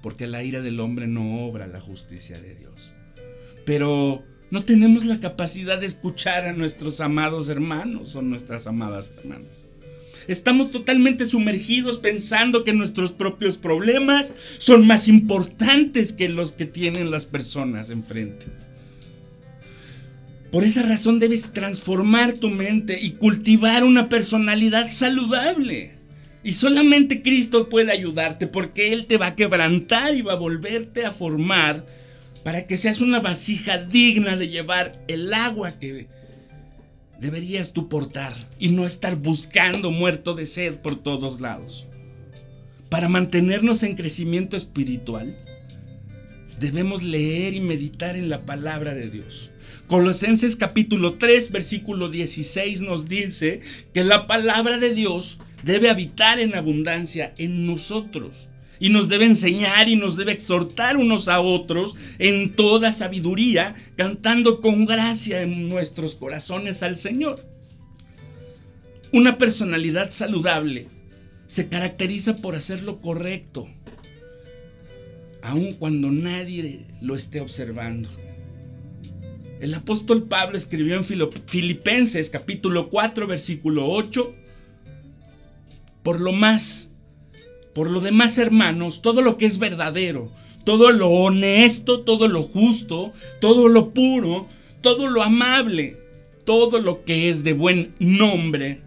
porque 0.00 0.26
la 0.26 0.42
ira 0.42 0.62
del 0.62 0.80
hombre 0.80 1.06
no 1.06 1.44
obra 1.44 1.66
la 1.66 1.82
justicia 1.82 2.40
de 2.40 2.54
Dios. 2.54 2.94
Pero 3.66 4.24
no 4.50 4.64
tenemos 4.64 5.04
la 5.04 5.20
capacidad 5.20 5.76
de 5.78 5.84
escuchar 5.84 6.46
a 6.46 6.54
nuestros 6.54 7.02
amados 7.02 7.50
hermanos 7.50 8.16
o 8.16 8.22
nuestras 8.22 8.66
amadas 8.66 9.12
hermanas. 9.18 9.65
Estamos 10.28 10.70
totalmente 10.70 11.24
sumergidos 11.24 11.98
pensando 11.98 12.64
que 12.64 12.72
nuestros 12.72 13.12
propios 13.12 13.58
problemas 13.58 14.32
son 14.58 14.86
más 14.86 15.08
importantes 15.08 16.12
que 16.12 16.28
los 16.28 16.52
que 16.52 16.66
tienen 16.66 17.10
las 17.10 17.26
personas 17.26 17.90
enfrente. 17.90 18.46
Por 20.50 20.64
esa 20.64 20.82
razón 20.82 21.18
debes 21.18 21.52
transformar 21.52 22.34
tu 22.34 22.50
mente 22.50 22.98
y 23.00 23.12
cultivar 23.12 23.84
una 23.84 24.08
personalidad 24.08 24.90
saludable. 24.90 25.92
Y 26.42 26.52
solamente 26.52 27.22
Cristo 27.22 27.68
puede 27.68 27.92
ayudarte 27.92 28.46
porque 28.46 28.92
Él 28.92 29.06
te 29.06 29.16
va 29.18 29.28
a 29.28 29.34
quebrantar 29.34 30.14
y 30.14 30.22
va 30.22 30.34
a 30.34 30.36
volverte 30.36 31.04
a 31.04 31.10
formar 31.10 31.84
para 32.44 32.66
que 32.66 32.76
seas 32.76 33.00
una 33.00 33.18
vasija 33.18 33.78
digna 33.78 34.36
de 34.36 34.48
llevar 34.48 34.92
el 35.08 35.34
agua 35.34 35.80
que 35.80 36.06
deberías 37.20 37.72
tú 37.72 37.88
portar 37.88 38.32
y 38.58 38.68
no 38.68 38.86
estar 38.86 39.16
buscando 39.16 39.90
muerto 39.90 40.34
de 40.34 40.46
sed 40.46 40.74
por 40.76 40.96
todos 40.96 41.40
lados. 41.40 41.86
Para 42.88 43.08
mantenernos 43.08 43.82
en 43.82 43.96
crecimiento 43.96 44.56
espiritual, 44.56 45.36
debemos 46.60 47.02
leer 47.02 47.54
y 47.54 47.60
meditar 47.60 48.16
en 48.16 48.28
la 48.28 48.44
palabra 48.44 48.94
de 48.94 49.10
Dios. 49.10 49.50
Colosenses 49.88 50.56
capítulo 50.56 51.14
3 51.14 51.52
versículo 51.52 52.08
16 52.08 52.80
nos 52.82 53.06
dice 53.06 53.60
que 53.92 54.04
la 54.04 54.26
palabra 54.26 54.78
de 54.78 54.94
Dios 54.94 55.38
debe 55.62 55.90
habitar 55.90 56.40
en 56.40 56.54
abundancia 56.54 57.34
en 57.38 57.66
nosotros 57.66 58.48
y 58.78 58.90
nos 58.90 59.08
debe 59.08 59.26
enseñar 59.26 59.88
y 59.88 59.96
nos 59.96 60.16
debe 60.16 60.32
exhortar 60.32 60.96
unos 60.96 61.28
a 61.28 61.40
otros 61.40 61.94
en 62.18 62.52
toda 62.52 62.92
sabiduría, 62.92 63.74
cantando 63.96 64.60
con 64.60 64.84
gracia 64.84 65.42
en 65.42 65.68
nuestros 65.68 66.14
corazones 66.14 66.82
al 66.82 66.96
Señor. 66.96 67.44
Una 69.12 69.38
personalidad 69.38 70.10
saludable 70.10 70.88
se 71.46 71.68
caracteriza 71.68 72.38
por 72.38 72.56
hacer 72.56 72.82
lo 72.82 73.00
correcto, 73.00 73.68
aun 75.42 75.74
cuando 75.74 76.10
nadie 76.10 76.86
lo 77.00 77.14
esté 77.14 77.40
observando. 77.40 78.10
El 79.60 79.72
apóstol 79.72 80.24
Pablo 80.24 80.58
escribió 80.58 80.96
en 80.96 81.04
Filipenses 81.04 82.28
capítulo 82.28 82.90
4 82.90 83.26
versículo 83.26 83.88
8, 83.88 84.34
por 86.02 86.20
lo 86.20 86.32
más 86.32 86.90
por 87.76 87.90
lo 87.90 88.00
demás, 88.00 88.38
hermanos, 88.38 89.02
todo 89.02 89.20
lo 89.20 89.36
que 89.36 89.44
es 89.44 89.58
verdadero, 89.58 90.32
todo 90.64 90.92
lo 90.92 91.10
honesto, 91.10 92.00
todo 92.00 92.26
lo 92.26 92.42
justo, 92.42 93.12
todo 93.38 93.68
lo 93.68 93.92
puro, 93.92 94.48
todo 94.80 95.08
lo 95.08 95.22
amable, 95.22 95.98
todo 96.46 96.80
lo 96.80 97.04
que 97.04 97.28
es 97.28 97.44
de 97.44 97.52
buen 97.52 97.94
nombre. 97.98 98.80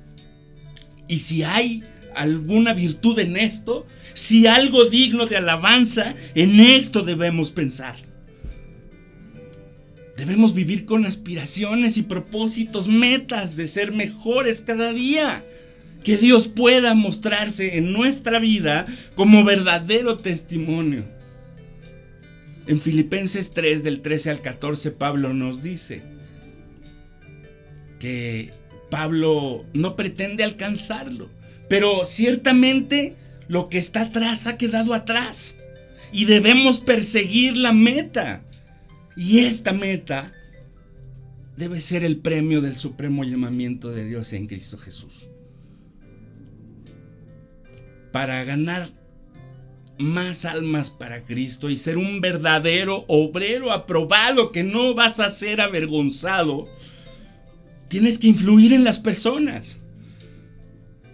Y 1.08 1.19
si 1.19 1.43
hay 1.43 1.84
alguna 2.15 2.73
virtud 2.73 3.19
en 3.19 3.38
esto, 3.38 3.86
si 4.15 4.47
algo 4.47 4.86
digno 4.86 5.28
de 5.28 5.38
alabanza, 5.38 6.15
en 6.34 6.60
esto 6.60 7.04
debemos 7.04 7.52
pensar. 7.52 7.95
Debemos 10.17 10.56
vivir 10.56 10.86
con 10.86 11.06
aspiraciones 11.06 11.97
y 11.97 12.02
propósitos, 12.02 12.88
metas 12.88 13.56
de 13.56 13.67
ser 13.67 13.91
mejores 13.91 14.62
cada 14.62 14.93
día 14.93 15.45
que 16.03 16.17
Dios 16.17 16.47
pueda 16.47 16.93
mostrarse 16.93 17.77
en 17.77 17.91
nuestra 17.91 18.39
vida 18.39 18.85
como 19.15 19.43
verdadero 19.43 20.19
testimonio. 20.19 21.05
En 22.67 22.79
Filipenses 22.79 23.53
3 23.53 23.83
del 23.83 24.01
13 24.01 24.29
al 24.29 24.41
14 24.41 24.91
Pablo 24.91 25.33
nos 25.33 25.62
dice 25.62 26.03
que 27.99 28.53
Pablo 28.89 29.65
no 29.73 29.95
pretende 29.95 30.43
alcanzarlo, 30.43 31.29
pero 31.67 32.05
ciertamente 32.05 33.15
lo 33.47 33.69
que 33.69 33.77
está 33.77 34.03
atrás 34.03 34.47
ha 34.47 34.57
quedado 34.57 34.93
atrás 34.93 35.57
y 36.12 36.25
debemos 36.25 36.79
perseguir 36.79 37.57
la 37.57 37.73
meta. 37.73 38.43
Y 39.17 39.39
esta 39.39 39.73
meta 39.73 40.33
debe 41.57 41.79
ser 41.81 42.05
el 42.05 42.17
premio 42.17 42.62
del 42.62 42.77
supremo 42.77 43.25
llamamiento 43.25 43.91
de 43.91 44.05
Dios 44.05 44.31
en 44.31 44.47
Cristo 44.47 44.77
Jesús 44.77 45.28
para 48.11 48.43
ganar 48.43 48.89
más 49.99 50.45
almas 50.45 50.89
para 50.89 51.25
Cristo 51.25 51.69
y 51.69 51.77
ser 51.77 51.97
un 51.97 52.21
verdadero 52.21 53.03
obrero 53.07 53.71
aprobado 53.71 54.51
que 54.51 54.63
no 54.63 54.95
vas 54.95 55.19
a 55.19 55.29
ser 55.29 55.59
avergonzado, 55.59 56.69
tienes 57.89 58.17
que 58.17 58.27
influir 58.27 58.73
en 58.73 58.83
las 58.83 58.97
personas. 58.97 59.77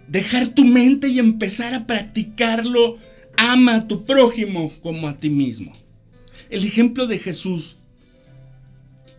Dejar 0.08 0.48
tu 0.48 0.64
mente 0.64 1.08
y 1.08 1.18
empezar 1.18 1.74
a 1.74 1.86
practicarlo. 1.86 2.96
Ama 3.36 3.74
a 3.74 3.88
tu 3.88 4.04
prójimo 4.04 4.72
como 4.80 5.08
a 5.08 5.18
ti 5.18 5.30
mismo. 5.30 5.76
El 6.48 6.64
ejemplo 6.64 7.08
de 7.08 7.18
Jesús 7.18 7.78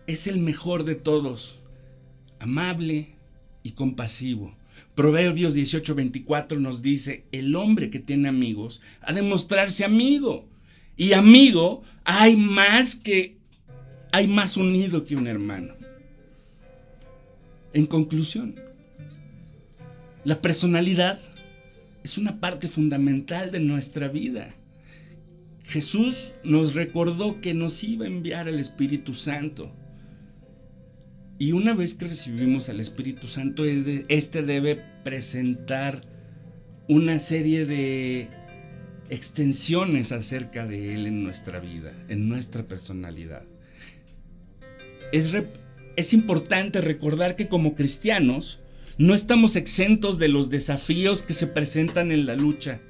es 0.06 0.26
el 0.26 0.38
mejor 0.38 0.84
de 0.84 0.94
todos. 0.94 1.58
Amable 2.40 3.14
y 3.62 3.72
compasivo. 3.72 4.56
Proverbios 4.94 5.54
18:24 5.54 6.58
nos 6.58 6.82
dice, 6.82 7.24
el 7.32 7.54
hombre 7.56 7.90
que 7.90 7.98
tiene 7.98 8.28
amigos 8.28 8.80
ha 9.02 9.12
de 9.12 9.22
mostrarse 9.22 9.84
amigo. 9.84 10.48
Y 10.96 11.12
amigo 11.12 11.82
hay 12.04 12.36
más 12.36 12.96
que, 12.96 13.36
hay 14.12 14.26
más 14.26 14.56
unido 14.56 15.04
que 15.04 15.16
un 15.16 15.26
hermano. 15.26 15.74
En 17.72 17.86
conclusión, 17.86 18.54
la 20.24 20.40
personalidad 20.40 21.20
es 22.02 22.18
una 22.18 22.40
parte 22.40 22.66
fundamental 22.68 23.50
de 23.50 23.60
nuestra 23.60 24.08
vida. 24.08 24.54
Jesús 25.64 26.32
nos 26.42 26.74
recordó 26.74 27.40
que 27.40 27.54
nos 27.54 27.84
iba 27.84 28.06
a 28.06 28.08
enviar 28.08 28.48
el 28.48 28.58
Espíritu 28.58 29.14
Santo 29.14 29.70
y 31.38 31.52
una 31.52 31.74
vez 31.74 31.94
que 31.94 32.06
recibimos 32.06 32.68
al 32.68 32.80
Espíritu 32.80 33.26
Santo, 33.28 33.64
este 33.64 34.42
debe 34.42 34.82
presentar 35.04 36.02
una 36.88 37.18
serie 37.18 37.64
de 37.64 38.28
extensiones 39.08 40.10
acerca 40.10 40.66
de 40.66 40.94
Él 40.94 41.06
en 41.06 41.22
nuestra 41.22 41.60
vida, 41.60 41.92
en 42.08 42.28
nuestra 42.28 42.66
personalidad. 42.66 43.44
Es, 45.12 45.32
es 45.96 46.12
importante 46.12 46.80
recordar 46.80 47.36
que 47.36 47.48
como 47.48 47.74
cristianos 47.76 48.60
no 48.98 49.14
estamos 49.14 49.54
exentos 49.54 50.18
de 50.18 50.28
los 50.28 50.50
desafíos 50.50 51.22
que 51.22 51.34
se 51.34 51.46
presentan 51.46 52.10
en 52.10 52.26
la 52.26 52.34
lucha 52.34 52.80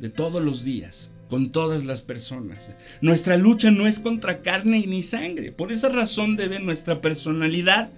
de 0.00 0.10
todos 0.10 0.42
los 0.42 0.64
días 0.64 1.12
con 1.28 1.50
todas 1.50 1.84
las 1.84 2.02
personas. 2.02 2.70
Nuestra 3.00 3.36
lucha 3.36 3.70
no 3.70 3.86
es 3.86 3.98
contra 3.98 4.42
carne 4.42 4.84
ni 4.86 5.02
sangre. 5.02 5.52
Por 5.52 5.72
esa 5.72 5.88
razón 5.88 6.36
debe 6.36 6.60
nuestra 6.60 7.00
personalidad 7.00 7.90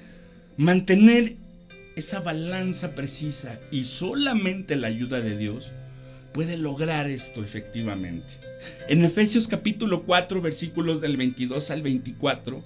mantener 0.56 1.36
esa 1.96 2.20
balanza 2.20 2.94
precisa 2.94 3.60
y 3.70 3.84
solamente 3.84 4.76
la 4.76 4.88
ayuda 4.88 5.20
de 5.20 5.36
Dios 5.36 5.72
puede 6.32 6.56
lograr 6.56 7.08
esto 7.08 7.42
efectivamente. 7.42 8.34
En 8.88 9.04
Efesios 9.04 9.48
capítulo 9.48 10.04
4 10.04 10.40
versículos 10.40 11.00
del 11.00 11.16
22 11.16 11.70
al 11.70 11.82
24, 11.82 12.62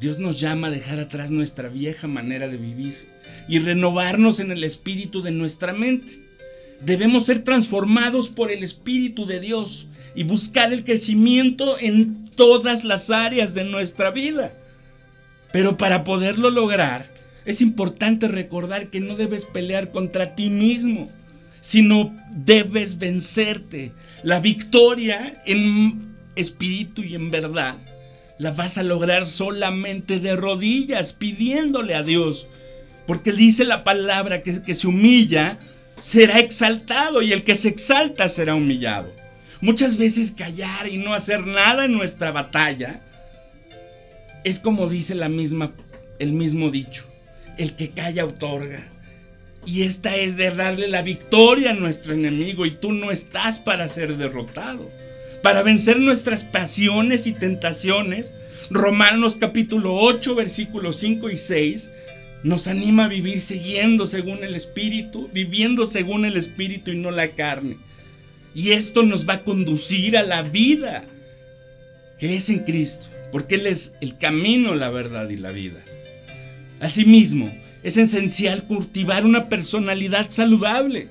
Dios 0.00 0.18
nos 0.18 0.40
llama 0.40 0.68
a 0.68 0.70
dejar 0.70 1.00
atrás 1.00 1.30
nuestra 1.30 1.68
vieja 1.68 2.06
manera 2.06 2.48
de 2.48 2.58
vivir 2.58 2.96
y 3.48 3.58
renovarnos 3.58 4.40
en 4.40 4.50
el 4.50 4.64
espíritu 4.64 5.22
de 5.22 5.32
nuestra 5.32 5.72
mente 5.72 6.25
Debemos 6.80 7.24
ser 7.24 7.42
transformados 7.42 8.28
por 8.28 8.50
el 8.50 8.62
Espíritu 8.62 9.26
de 9.26 9.40
Dios 9.40 9.88
y 10.14 10.24
buscar 10.24 10.72
el 10.72 10.84
crecimiento 10.84 11.78
en 11.78 12.26
todas 12.30 12.84
las 12.84 13.10
áreas 13.10 13.54
de 13.54 13.64
nuestra 13.64 14.10
vida. 14.10 14.54
Pero 15.52 15.76
para 15.76 16.04
poderlo 16.04 16.50
lograr, 16.50 17.10
es 17.44 17.60
importante 17.60 18.28
recordar 18.28 18.88
que 18.88 19.00
no 19.00 19.16
debes 19.16 19.44
pelear 19.44 19.90
contra 19.90 20.34
ti 20.34 20.50
mismo, 20.50 21.10
sino 21.60 22.14
debes 22.30 22.98
vencerte. 22.98 23.92
La 24.22 24.40
victoria 24.40 25.40
en 25.46 26.16
espíritu 26.34 27.02
y 27.02 27.14
en 27.14 27.30
verdad 27.30 27.76
la 28.38 28.52
vas 28.52 28.76
a 28.76 28.82
lograr 28.82 29.24
solamente 29.24 30.20
de 30.20 30.36
rodillas, 30.36 31.12
pidiéndole 31.12 31.94
a 31.94 32.02
Dios. 32.02 32.48
Porque 33.06 33.32
dice 33.32 33.64
la 33.64 33.84
palabra 33.84 34.42
que, 34.42 34.62
que 34.62 34.74
se 34.74 34.88
humilla 34.88 35.58
será 36.00 36.38
exaltado 36.38 37.22
y 37.22 37.32
el 37.32 37.44
que 37.44 37.56
se 37.56 37.68
exalta 37.68 38.28
será 38.28 38.54
humillado. 38.54 39.12
Muchas 39.60 39.96
veces 39.96 40.32
callar 40.32 40.86
y 40.86 40.98
no 40.98 41.14
hacer 41.14 41.46
nada 41.46 41.86
en 41.86 41.92
nuestra 41.92 42.30
batalla 42.30 43.02
es 44.44 44.60
como 44.60 44.88
dice 44.88 45.14
la 45.14 45.28
misma, 45.28 45.72
el 46.18 46.32
mismo 46.32 46.70
dicho, 46.70 47.04
el 47.58 47.74
que 47.74 47.90
calla 47.90 48.24
otorga. 48.24 48.86
Y 49.64 49.82
esta 49.82 50.14
es 50.14 50.36
de 50.36 50.52
darle 50.52 50.86
la 50.86 51.02
victoria 51.02 51.70
a 51.70 51.74
nuestro 51.74 52.14
enemigo 52.14 52.64
y 52.66 52.70
tú 52.70 52.92
no 52.92 53.10
estás 53.10 53.58
para 53.58 53.88
ser 53.88 54.16
derrotado. 54.16 54.88
Para 55.42 55.62
vencer 55.62 55.98
nuestras 55.98 56.44
pasiones 56.44 57.26
y 57.26 57.32
tentaciones, 57.32 58.34
Romanos 58.70 59.36
capítulo 59.36 59.96
8 59.96 60.34
versículos 60.36 60.96
5 60.98 61.30
y 61.30 61.36
6 61.36 61.90
nos 62.42 62.68
anima 62.68 63.06
a 63.06 63.08
vivir 63.08 63.40
siguiendo 63.40 64.06
según 64.06 64.44
el 64.44 64.54
Espíritu, 64.54 65.28
viviendo 65.32 65.86
según 65.86 66.24
el 66.24 66.36
Espíritu 66.36 66.90
y 66.90 66.96
no 66.96 67.10
la 67.10 67.28
carne. 67.28 67.78
Y 68.54 68.70
esto 68.70 69.02
nos 69.02 69.28
va 69.28 69.34
a 69.34 69.44
conducir 69.44 70.16
a 70.16 70.22
la 70.22 70.42
vida 70.42 71.04
que 72.18 72.36
es 72.36 72.48
en 72.48 72.60
Cristo, 72.60 73.08
porque 73.32 73.56
Él 73.56 73.66
es 73.66 73.94
el 74.00 74.16
camino, 74.16 74.74
la 74.74 74.88
verdad 74.88 75.28
y 75.28 75.36
la 75.36 75.52
vida. 75.52 75.84
Asimismo, 76.80 77.52
es 77.82 77.96
esencial 77.96 78.64
cultivar 78.64 79.24
una 79.24 79.48
personalidad 79.48 80.30
saludable. 80.30 81.08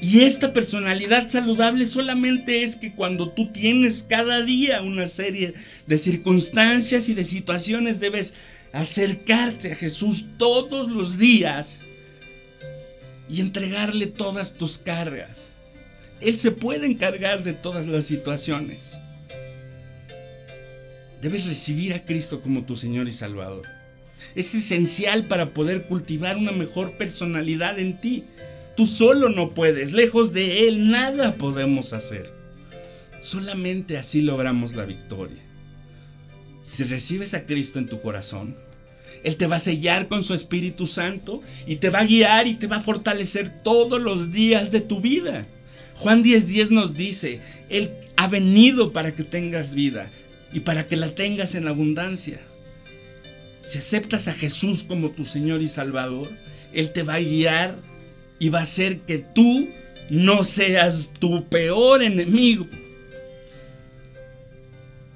Y 0.00 0.22
esta 0.22 0.52
personalidad 0.52 1.28
saludable 1.28 1.86
solamente 1.86 2.64
es 2.64 2.74
que 2.74 2.92
cuando 2.92 3.28
tú 3.28 3.52
tienes 3.52 4.02
cada 4.02 4.42
día 4.42 4.82
una 4.82 5.06
serie 5.06 5.54
de 5.86 5.98
circunstancias 5.98 7.08
y 7.08 7.14
de 7.14 7.24
situaciones, 7.24 8.00
debes 8.00 8.34
acercarte 8.72 9.72
a 9.72 9.74
Jesús 9.74 10.26
todos 10.38 10.90
los 10.90 11.18
días 11.18 11.80
y 13.28 13.40
entregarle 13.40 14.06
todas 14.06 14.54
tus 14.54 14.78
cargas. 14.78 15.50
Él 16.20 16.38
se 16.38 16.50
puede 16.52 16.86
encargar 16.86 17.42
de 17.42 17.52
todas 17.52 17.86
las 17.86 18.04
situaciones. 18.04 18.98
Debes 21.20 21.46
recibir 21.46 21.94
a 21.94 22.04
Cristo 22.04 22.40
como 22.40 22.64
tu 22.64 22.76
Señor 22.76 23.08
y 23.08 23.12
Salvador. 23.12 23.66
Es 24.34 24.54
esencial 24.54 25.26
para 25.26 25.52
poder 25.52 25.86
cultivar 25.86 26.36
una 26.36 26.52
mejor 26.52 26.96
personalidad 26.96 27.78
en 27.78 28.00
ti. 28.00 28.24
Tú 28.76 28.86
solo 28.86 29.28
no 29.28 29.50
puedes, 29.50 29.92
lejos 29.92 30.32
de 30.32 30.68
Él 30.68 30.88
nada 30.90 31.34
podemos 31.34 31.92
hacer. 31.92 32.32
Solamente 33.20 33.98
así 33.98 34.22
logramos 34.22 34.74
la 34.74 34.84
victoria. 34.84 35.42
Si 36.62 36.84
recibes 36.84 37.34
a 37.34 37.44
Cristo 37.44 37.78
en 37.78 37.86
tu 37.86 38.00
corazón, 38.00 38.56
Él 39.24 39.36
te 39.36 39.46
va 39.46 39.56
a 39.56 39.60
sellar 39.60 40.08
con 40.08 40.22
su 40.24 40.34
Espíritu 40.34 40.86
Santo 40.86 41.42
y 41.66 41.76
te 41.76 41.90
va 41.90 42.00
a 42.00 42.06
guiar 42.06 42.46
y 42.46 42.54
te 42.54 42.66
va 42.66 42.76
a 42.76 42.80
fortalecer 42.80 43.62
todos 43.62 44.00
los 44.00 44.32
días 44.32 44.70
de 44.70 44.80
tu 44.80 45.00
vida. 45.00 45.46
Juan 45.96 46.22
10:10 46.22 46.70
nos 46.70 46.94
dice, 46.94 47.40
Él 47.68 47.92
ha 48.16 48.28
venido 48.28 48.92
para 48.92 49.14
que 49.14 49.24
tengas 49.24 49.74
vida 49.74 50.10
y 50.52 50.60
para 50.60 50.86
que 50.86 50.96
la 50.96 51.14
tengas 51.14 51.54
en 51.54 51.66
abundancia. 51.66 52.40
Si 53.64 53.78
aceptas 53.78 54.28
a 54.28 54.32
Jesús 54.32 54.82
como 54.82 55.10
tu 55.10 55.24
Señor 55.24 55.62
y 55.62 55.68
Salvador, 55.68 56.28
Él 56.72 56.92
te 56.92 57.02
va 57.02 57.14
a 57.14 57.20
guiar 57.20 57.78
y 58.38 58.48
va 58.48 58.60
a 58.60 58.62
hacer 58.62 59.00
que 59.00 59.18
tú 59.18 59.68
no 60.10 60.42
seas 60.42 61.12
tu 61.18 61.48
peor 61.48 62.02
enemigo. 62.02 62.66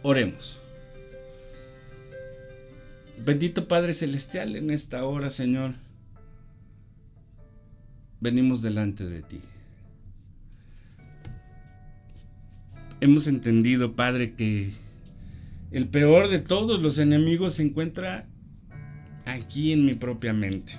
Oremos. 0.02 0.60
Bendito 3.24 3.66
Padre 3.68 3.94
Celestial, 3.94 4.56
en 4.56 4.70
esta 4.70 5.04
hora, 5.04 5.30
Señor, 5.30 5.74
venimos 8.20 8.62
delante 8.62 9.04
de 9.04 9.22
ti. 9.22 9.40
hemos 13.00 13.26
entendido, 13.26 13.94
Padre, 13.94 14.34
que 14.34 14.70
el 15.70 15.88
peor 15.88 16.28
de 16.28 16.38
todos 16.38 16.80
los 16.80 16.98
enemigos 16.98 17.54
se 17.54 17.62
encuentra 17.62 18.26
aquí 19.24 19.72
en 19.72 19.84
mi 19.84 19.94
propia 19.94 20.32
mente. 20.32 20.74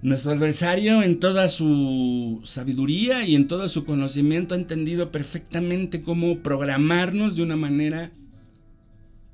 Nuestro 0.00 0.30
adversario 0.32 1.02
en 1.02 1.18
toda 1.18 1.48
su 1.48 2.40
sabiduría 2.44 3.26
y 3.26 3.34
en 3.34 3.48
todo 3.48 3.68
su 3.68 3.84
conocimiento 3.84 4.54
ha 4.54 4.58
entendido 4.58 5.10
perfectamente 5.10 6.02
cómo 6.02 6.38
programarnos 6.38 7.34
de 7.34 7.42
una 7.42 7.56
manera 7.56 8.12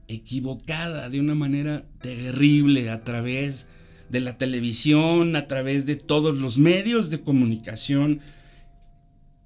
equivocada, 0.08 1.08
de 1.08 1.20
una 1.20 1.34
manera 1.34 1.84
terrible 2.00 2.90
a 2.90 3.04
través 3.04 3.68
de 4.10 4.20
la 4.20 4.38
televisión, 4.38 5.36
a 5.36 5.46
través 5.46 5.86
de 5.86 5.96
todos 5.96 6.38
los 6.38 6.58
medios 6.58 7.10
de 7.10 7.20
comunicación 7.20 8.20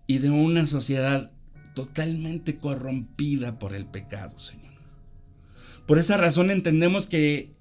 y 0.06 0.18
de 0.18 0.30
una 0.30 0.66
sociedad 0.66 1.30
totalmente 1.74 2.56
corrompida 2.56 3.58
por 3.58 3.74
el 3.74 3.86
pecado, 3.86 4.38
Señor. 4.38 4.68
Por 5.86 5.98
esa 5.98 6.16
razón 6.16 6.50
entendemos 6.50 7.06
que 7.06 7.54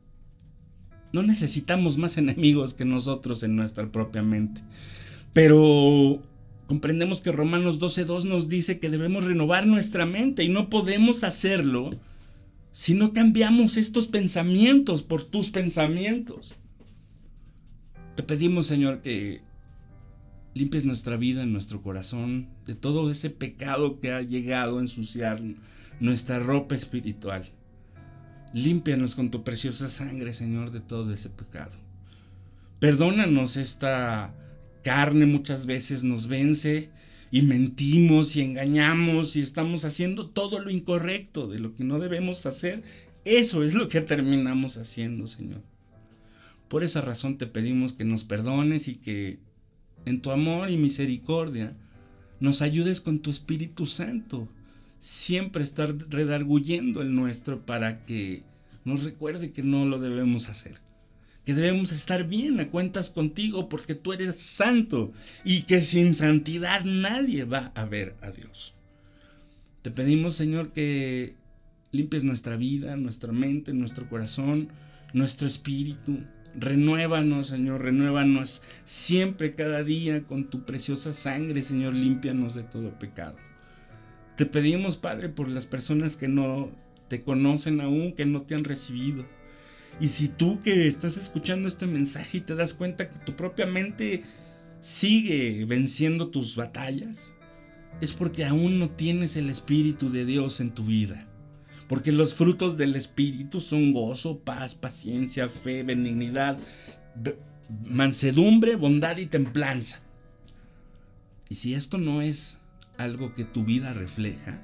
no 1.13 1.23
necesitamos 1.23 1.97
más 1.97 2.17
enemigos 2.17 2.73
que 2.73 2.85
nosotros 2.85 3.43
en 3.43 3.55
nuestra 3.55 3.91
propia 3.91 4.23
mente. 4.23 4.61
Pero 5.33 6.21
comprendemos 6.67 7.21
que 7.21 7.31
Romanos 7.31 7.79
12.2 7.79 8.25
nos 8.25 8.49
dice 8.49 8.79
que 8.79 8.89
debemos 8.89 9.23
renovar 9.23 9.67
nuestra 9.67 10.05
mente 10.05 10.43
y 10.43 10.49
no 10.49 10.69
podemos 10.69 11.23
hacerlo 11.23 11.91
si 12.77 12.93
no 12.93 13.11
cambiamos 13.11 13.75
estos 13.75 14.05
pensamientos 14.05 15.01
por 15.01 15.23
tus 15.23 15.49
pensamientos. 15.49 16.53
Te 18.15 18.21
pedimos, 18.21 18.67
Señor, 18.67 19.01
que 19.01 19.41
limpies 20.53 20.85
nuestra 20.85 21.17
vida, 21.17 21.43
nuestro 21.47 21.81
corazón, 21.81 22.49
de 22.67 22.75
todo 22.75 23.09
ese 23.09 23.31
pecado 23.31 23.99
que 23.99 24.11
ha 24.11 24.21
llegado 24.21 24.77
a 24.77 24.81
ensuciar 24.81 25.41
nuestra 25.99 26.37
ropa 26.37 26.75
espiritual. 26.75 27.49
Límpianos 28.53 29.15
con 29.15 29.31
tu 29.31 29.43
preciosa 29.43 29.89
sangre, 29.89 30.31
Señor, 30.31 30.69
de 30.69 30.81
todo 30.81 31.11
ese 31.11 31.31
pecado. 31.31 31.75
Perdónanos 32.79 33.57
esta 33.57 34.35
carne 34.83 35.25
muchas 35.25 35.65
veces 35.65 36.03
nos 36.03 36.27
vence 36.27 36.91
y 37.31 37.41
mentimos 37.41 38.35
y 38.35 38.41
engañamos 38.41 39.35
y 39.35 39.41
estamos 39.41 39.85
haciendo 39.85 40.29
todo 40.29 40.59
lo 40.59 40.69
incorrecto 40.69 41.47
de 41.47 41.59
lo 41.59 41.75
que 41.75 41.83
no 41.83 41.99
debemos 41.99 42.45
hacer. 42.45 42.83
Eso 43.25 43.63
es 43.63 43.73
lo 43.73 43.87
que 43.87 44.01
terminamos 44.01 44.77
haciendo, 44.77 45.27
Señor. 45.27 45.61
Por 46.67 46.83
esa 46.83 47.01
razón 47.01 47.37
te 47.37 47.47
pedimos 47.47 47.93
que 47.93 48.05
nos 48.05 48.23
perdones 48.23 48.87
y 48.87 48.95
que 48.95 49.39
en 50.07 50.21
tu 50.21 50.31
amor 50.31 50.69
y 50.69 50.77
misericordia, 50.77 51.75
nos 52.39 52.61
ayudes 52.61 53.01
con 53.01 53.19
tu 53.19 53.29
Espíritu 53.29 53.85
Santo. 53.85 54.47
Siempre 54.99 55.63
estar 55.63 55.93
redarguyendo 56.09 57.01
el 57.01 57.13
nuestro 57.13 57.65
para 57.65 58.05
que 58.05 58.43
nos 58.85 59.03
recuerde 59.03 59.51
que 59.51 59.63
no 59.63 59.85
lo 59.85 59.99
debemos 59.99 60.49
hacer. 60.49 60.79
Que 61.47 61.53
debemos 61.53 61.93
estar 61.93 62.27
bien 62.27 62.59
a 62.59 62.69
cuentas 62.69 63.09
contigo 63.09 63.69
porque 63.69 63.95
tú 63.95 64.11
eres 64.11 64.35
santo 64.35 65.13
y 65.45 65.61
que 65.61 65.79
sin 65.79 66.13
santidad 66.13 66.83
nadie 66.83 67.45
va 67.45 67.71
a 67.73 67.85
ver 67.85 68.17
a 68.21 68.31
Dios. 68.31 68.75
Te 69.81 69.89
pedimos, 69.89 70.35
Señor, 70.35 70.73
que 70.73 71.35
limpies 71.93 72.25
nuestra 72.25 72.57
vida, 72.57 72.97
nuestra 72.97 73.31
mente, 73.31 73.71
nuestro 73.71 74.09
corazón, 74.09 74.67
nuestro 75.13 75.47
espíritu 75.47 76.19
Renuévanos, 76.59 77.47
Señor, 77.47 77.83
renuévanos 77.83 78.63
siempre, 78.83 79.53
cada 79.53 79.83
día, 79.83 80.23
con 80.23 80.49
tu 80.49 80.65
preciosa 80.65 81.13
sangre, 81.13 81.61
Señor, 81.61 81.93
límpianos 81.93 82.55
de 82.55 82.63
todo 82.63 82.97
pecado. 82.97 83.37
Te 84.35 84.47
pedimos, 84.47 84.97
Padre, 84.97 85.29
por 85.29 85.47
las 85.49 85.67
personas 85.67 86.17
que 86.17 86.27
no 86.27 86.71
te 87.09 87.21
conocen 87.21 87.79
aún, 87.79 88.11
que 88.13 88.25
no 88.25 88.41
te 88.41 88.55
han 88.55 88.63
recibido. 88.63 89.25
Y 89.99 90.09
si 90.09 90.27
tú 90.27 90.59
que 90.59 90.87
estás 90.87 91.17
escuchando 91.17 91.67
este 91.67 91.87
mensaje 91.87 92.37
y 92.37 92.41
te 92.41 92.55
das 92.55 92.73
cuenta 92.73 93.09
que 93.09 93.17
tu 93.19 93.35
propia 93.35 93.65
mente 93.65 94.23
sigue 94.79 95.65
venciendo 95.65 96.29
tus 96.29 96.55
batallas, 96.55 97.33
es 97.99 98.13
porque 98.13 98.45
aún 98.45 98.79
no 98.79 98.91
tienes 98.91 99.35
el 99.37 99.49
Espíritu 99.49 100.11
de 100.11 100.25
Dios 100.25 100.59
en 100.59 100.71
tu 100.71 100.85
vida. 100.85 101.27
Porque 101.87 102.11
los 102.11 102.35
frutos 102.35 102.77
del 102.77 102.95
Espíritu 102.95 103.59
son 103.59 103.91
gozo, 103.91 104.39
paz, 104.39 104.75
paciencia, 104.75 105.49
fe, 105.49 105.83
benignidad, 105.83 106.59
mansedumbre, 107.85 108.75
bondad 108.75 109.17
y 109.17 109.25
templanza. 109.25 110.01
Y 111.49 111.55
si 111.55 111.73
esto 111.73 111.97
no 111.97 112.21
es 112.21 112.59
algo 112.97 113.33
que 113.33 113.45
tu 113.45 113.63
vida 113.63 113.93
refleja, 113.93 114.61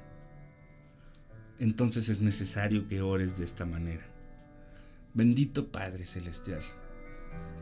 entonces 1.58 2.08
es 2.08 2.20
necesario 2.20 2.86
que 2.86 3.00
ores 3.00 3.38
de 3.38 3.44
esta 3.44 3.64
manera. 3.64 4.13
Bendito 5.14 5.68
Padre 5.68 6.04
Celestial, 6.06 6.60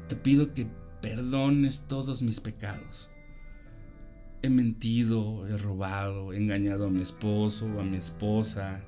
te 0.08 0.16
pido 0.16 0.54
que 0.54 0.66
perdones 1.02 1.84
todos 1.86 2.22
mis 2.22 2.40
pecados. 2.40 3.10
He 4.42 4.48
mentido, 4.48 5.46
he 5.46 5.58
robado, 5.58 6.32
he 6.32 6.38
engañado 6.38 6.86
a 6.86 6.90
mi 6.90 7.02
esposo, 7.02 7.78
a 7.78 7.84
mi 7.84 7.98
esposa, 7.98 8.82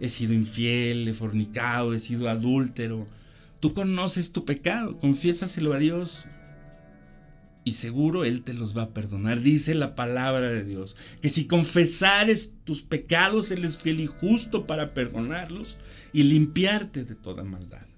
he 0.00 0.08
sido 0.08 0.34
infiel, 0.34 1.06
he 1.06 1.14
fornicado, 1.14 1.94
he 1.94 2.00
sido 2.00 2.28
adúltero. 2.28 3.06
Tú 3.60 3.72
conoces 3.72 4.32
tu 4.32 4.44
pecado, 4.44 4.98
confiésaselo 4.98 5.72
a 5.72 5.78
Dios 5.78 6.26
y 7.64 7.74
seguro 7.74 8.24
Él 8.24 8.42
te 8.42 8.52
los 8.52 8.76
va 8.76 8.82
a 8.82 8.90
perdonar. 8.90 9.40
Dice 9.40 9.74
la 9.74 9.94
palabra 9.94 10.48
de 10.48 10.64
Dios, 10.64 10.96
que 11.20 11.28
si 11.28 11.46
confesares 11.46 12.56
tus 12.64 12.82
pecados, 12.82 13.52
Él 13.52 13.64
es 13.64 13.78
fiel 13.78 14.00
y 14.00 14.06
justo 14.06 14.66
para 14.66 14.92
perdonarlos 14.92 15.78
y 16.12 16.24
limpiarte 16.24 17.04
de 17.04 17.14
toda 17.14 17.44
maldad. 17.44 17.91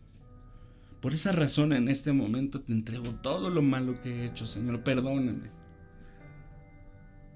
Por 1.04 1.12
esa 1.12 1.32
razón 1.32 1.74
en 1.74 1.88
este 1.88 2.14
momento 2.14 2.62
te 2.62 2.72
entrego 2.72 3.10
todo 3.16 3.50
lo 3.50 3.60
malo 3.60 4.00
que 4.00 4.08
he 4.08 4.24
hecho, 4.24 4.46
Señor, 4.46 4.82
perdóname. 4.82 5.50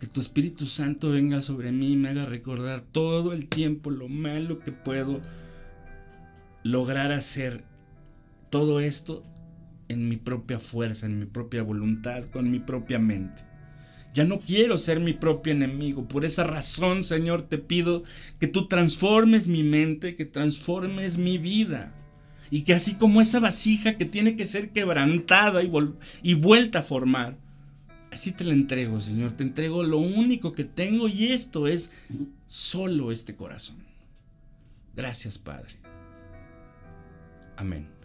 Que 0.01 0.07
tu 0.07 0.23
Espíritu 0.23 0.65
Santo 0.65 1.11
venga 1.11 1.43
sobre 1.43 1.71
mí 1.71 1.93
y 1.93 1.97
me 1.97 2.09
haga 2.09 2.25
recordar 2.25 2.81
todo 2.81 3.35
el 3.35 3.47
tiempo 3.47 3.91
lo 3.91 4.09
malo 4.09 4.59
que 4.61 4.73
puedo 4.73 5.21
lograr 6.65 7.13
hacer 7.13 7.63
todo 8.49 8.81
esto 8.81 9.23
en 9.89 10.09
mi 10.09 10.17
propia 10.17 10.59
fuerza, 10.59 11.05
en 11.05 11.19
mi 11.19 11.27
propia 11.27 11.63
voluntad, 11.63 12.25
con 12.25 12.51
mi 12.51 12.61
propia 12.61 12.99
mente. 12.99 13.43
Ya 14.15 14.25
no 14.25 14.41
quiero 14.41 14.79
ser 14.79 14.99
mi 14.99 15.13
propio 15.13 15.53
enemigo. 15.53 16.09
Por 16.09 16.25
esa 16.25 16.45
razón, 16.45 17.05
Señor, 17.05 17.43
te 17.43 17.59
pido 17.59 18.03
que 18.41 18.47
tú 18.47 18.67
transformes 18.67 19.47
mi 19.47 19.63
mente, 19.63 20.15
que 20.15 20.25
transformes 20.25 21.19
mi 21.19 21.37
vida. 21.37 21.98
Y 22.51 22.63
que 22.63 22.75
así 22.75 22.95
como 22.95 23.21
esa 23.21 23.41
vasija 23.41 23.97
que 23.97 24.05
tiene 24.05 24.37
que 24.37 24.45
ser 24.45 24.71
quebrantada 24.71 25.63
y, 25.63 25.71
y 26.23 26.35
vuelta 26.35 26.81
a 26.81 26.83
formar, 26.83 27.37
así 28.11 28.33
te 28.33 28.45
la 28.45 28.53
entrego, 28.53 29.01
Señor. 29.01 29.33
Te 29.33 29.43
entrego 29.43 29.83
lo 29.83 29.99
único 29.99 30.53
que 30.53 30.65
tengo 30.65 31.09
y 31.09 31.29
esto 31.29 31.67
es 31.67 31.91
solo 32.47 33.13
este 33.13 33.37
corazón. 33.37 33.77
Gracias, 34.95 35.39
Padre. 35.39 35.77
Amén. 37.57 37.98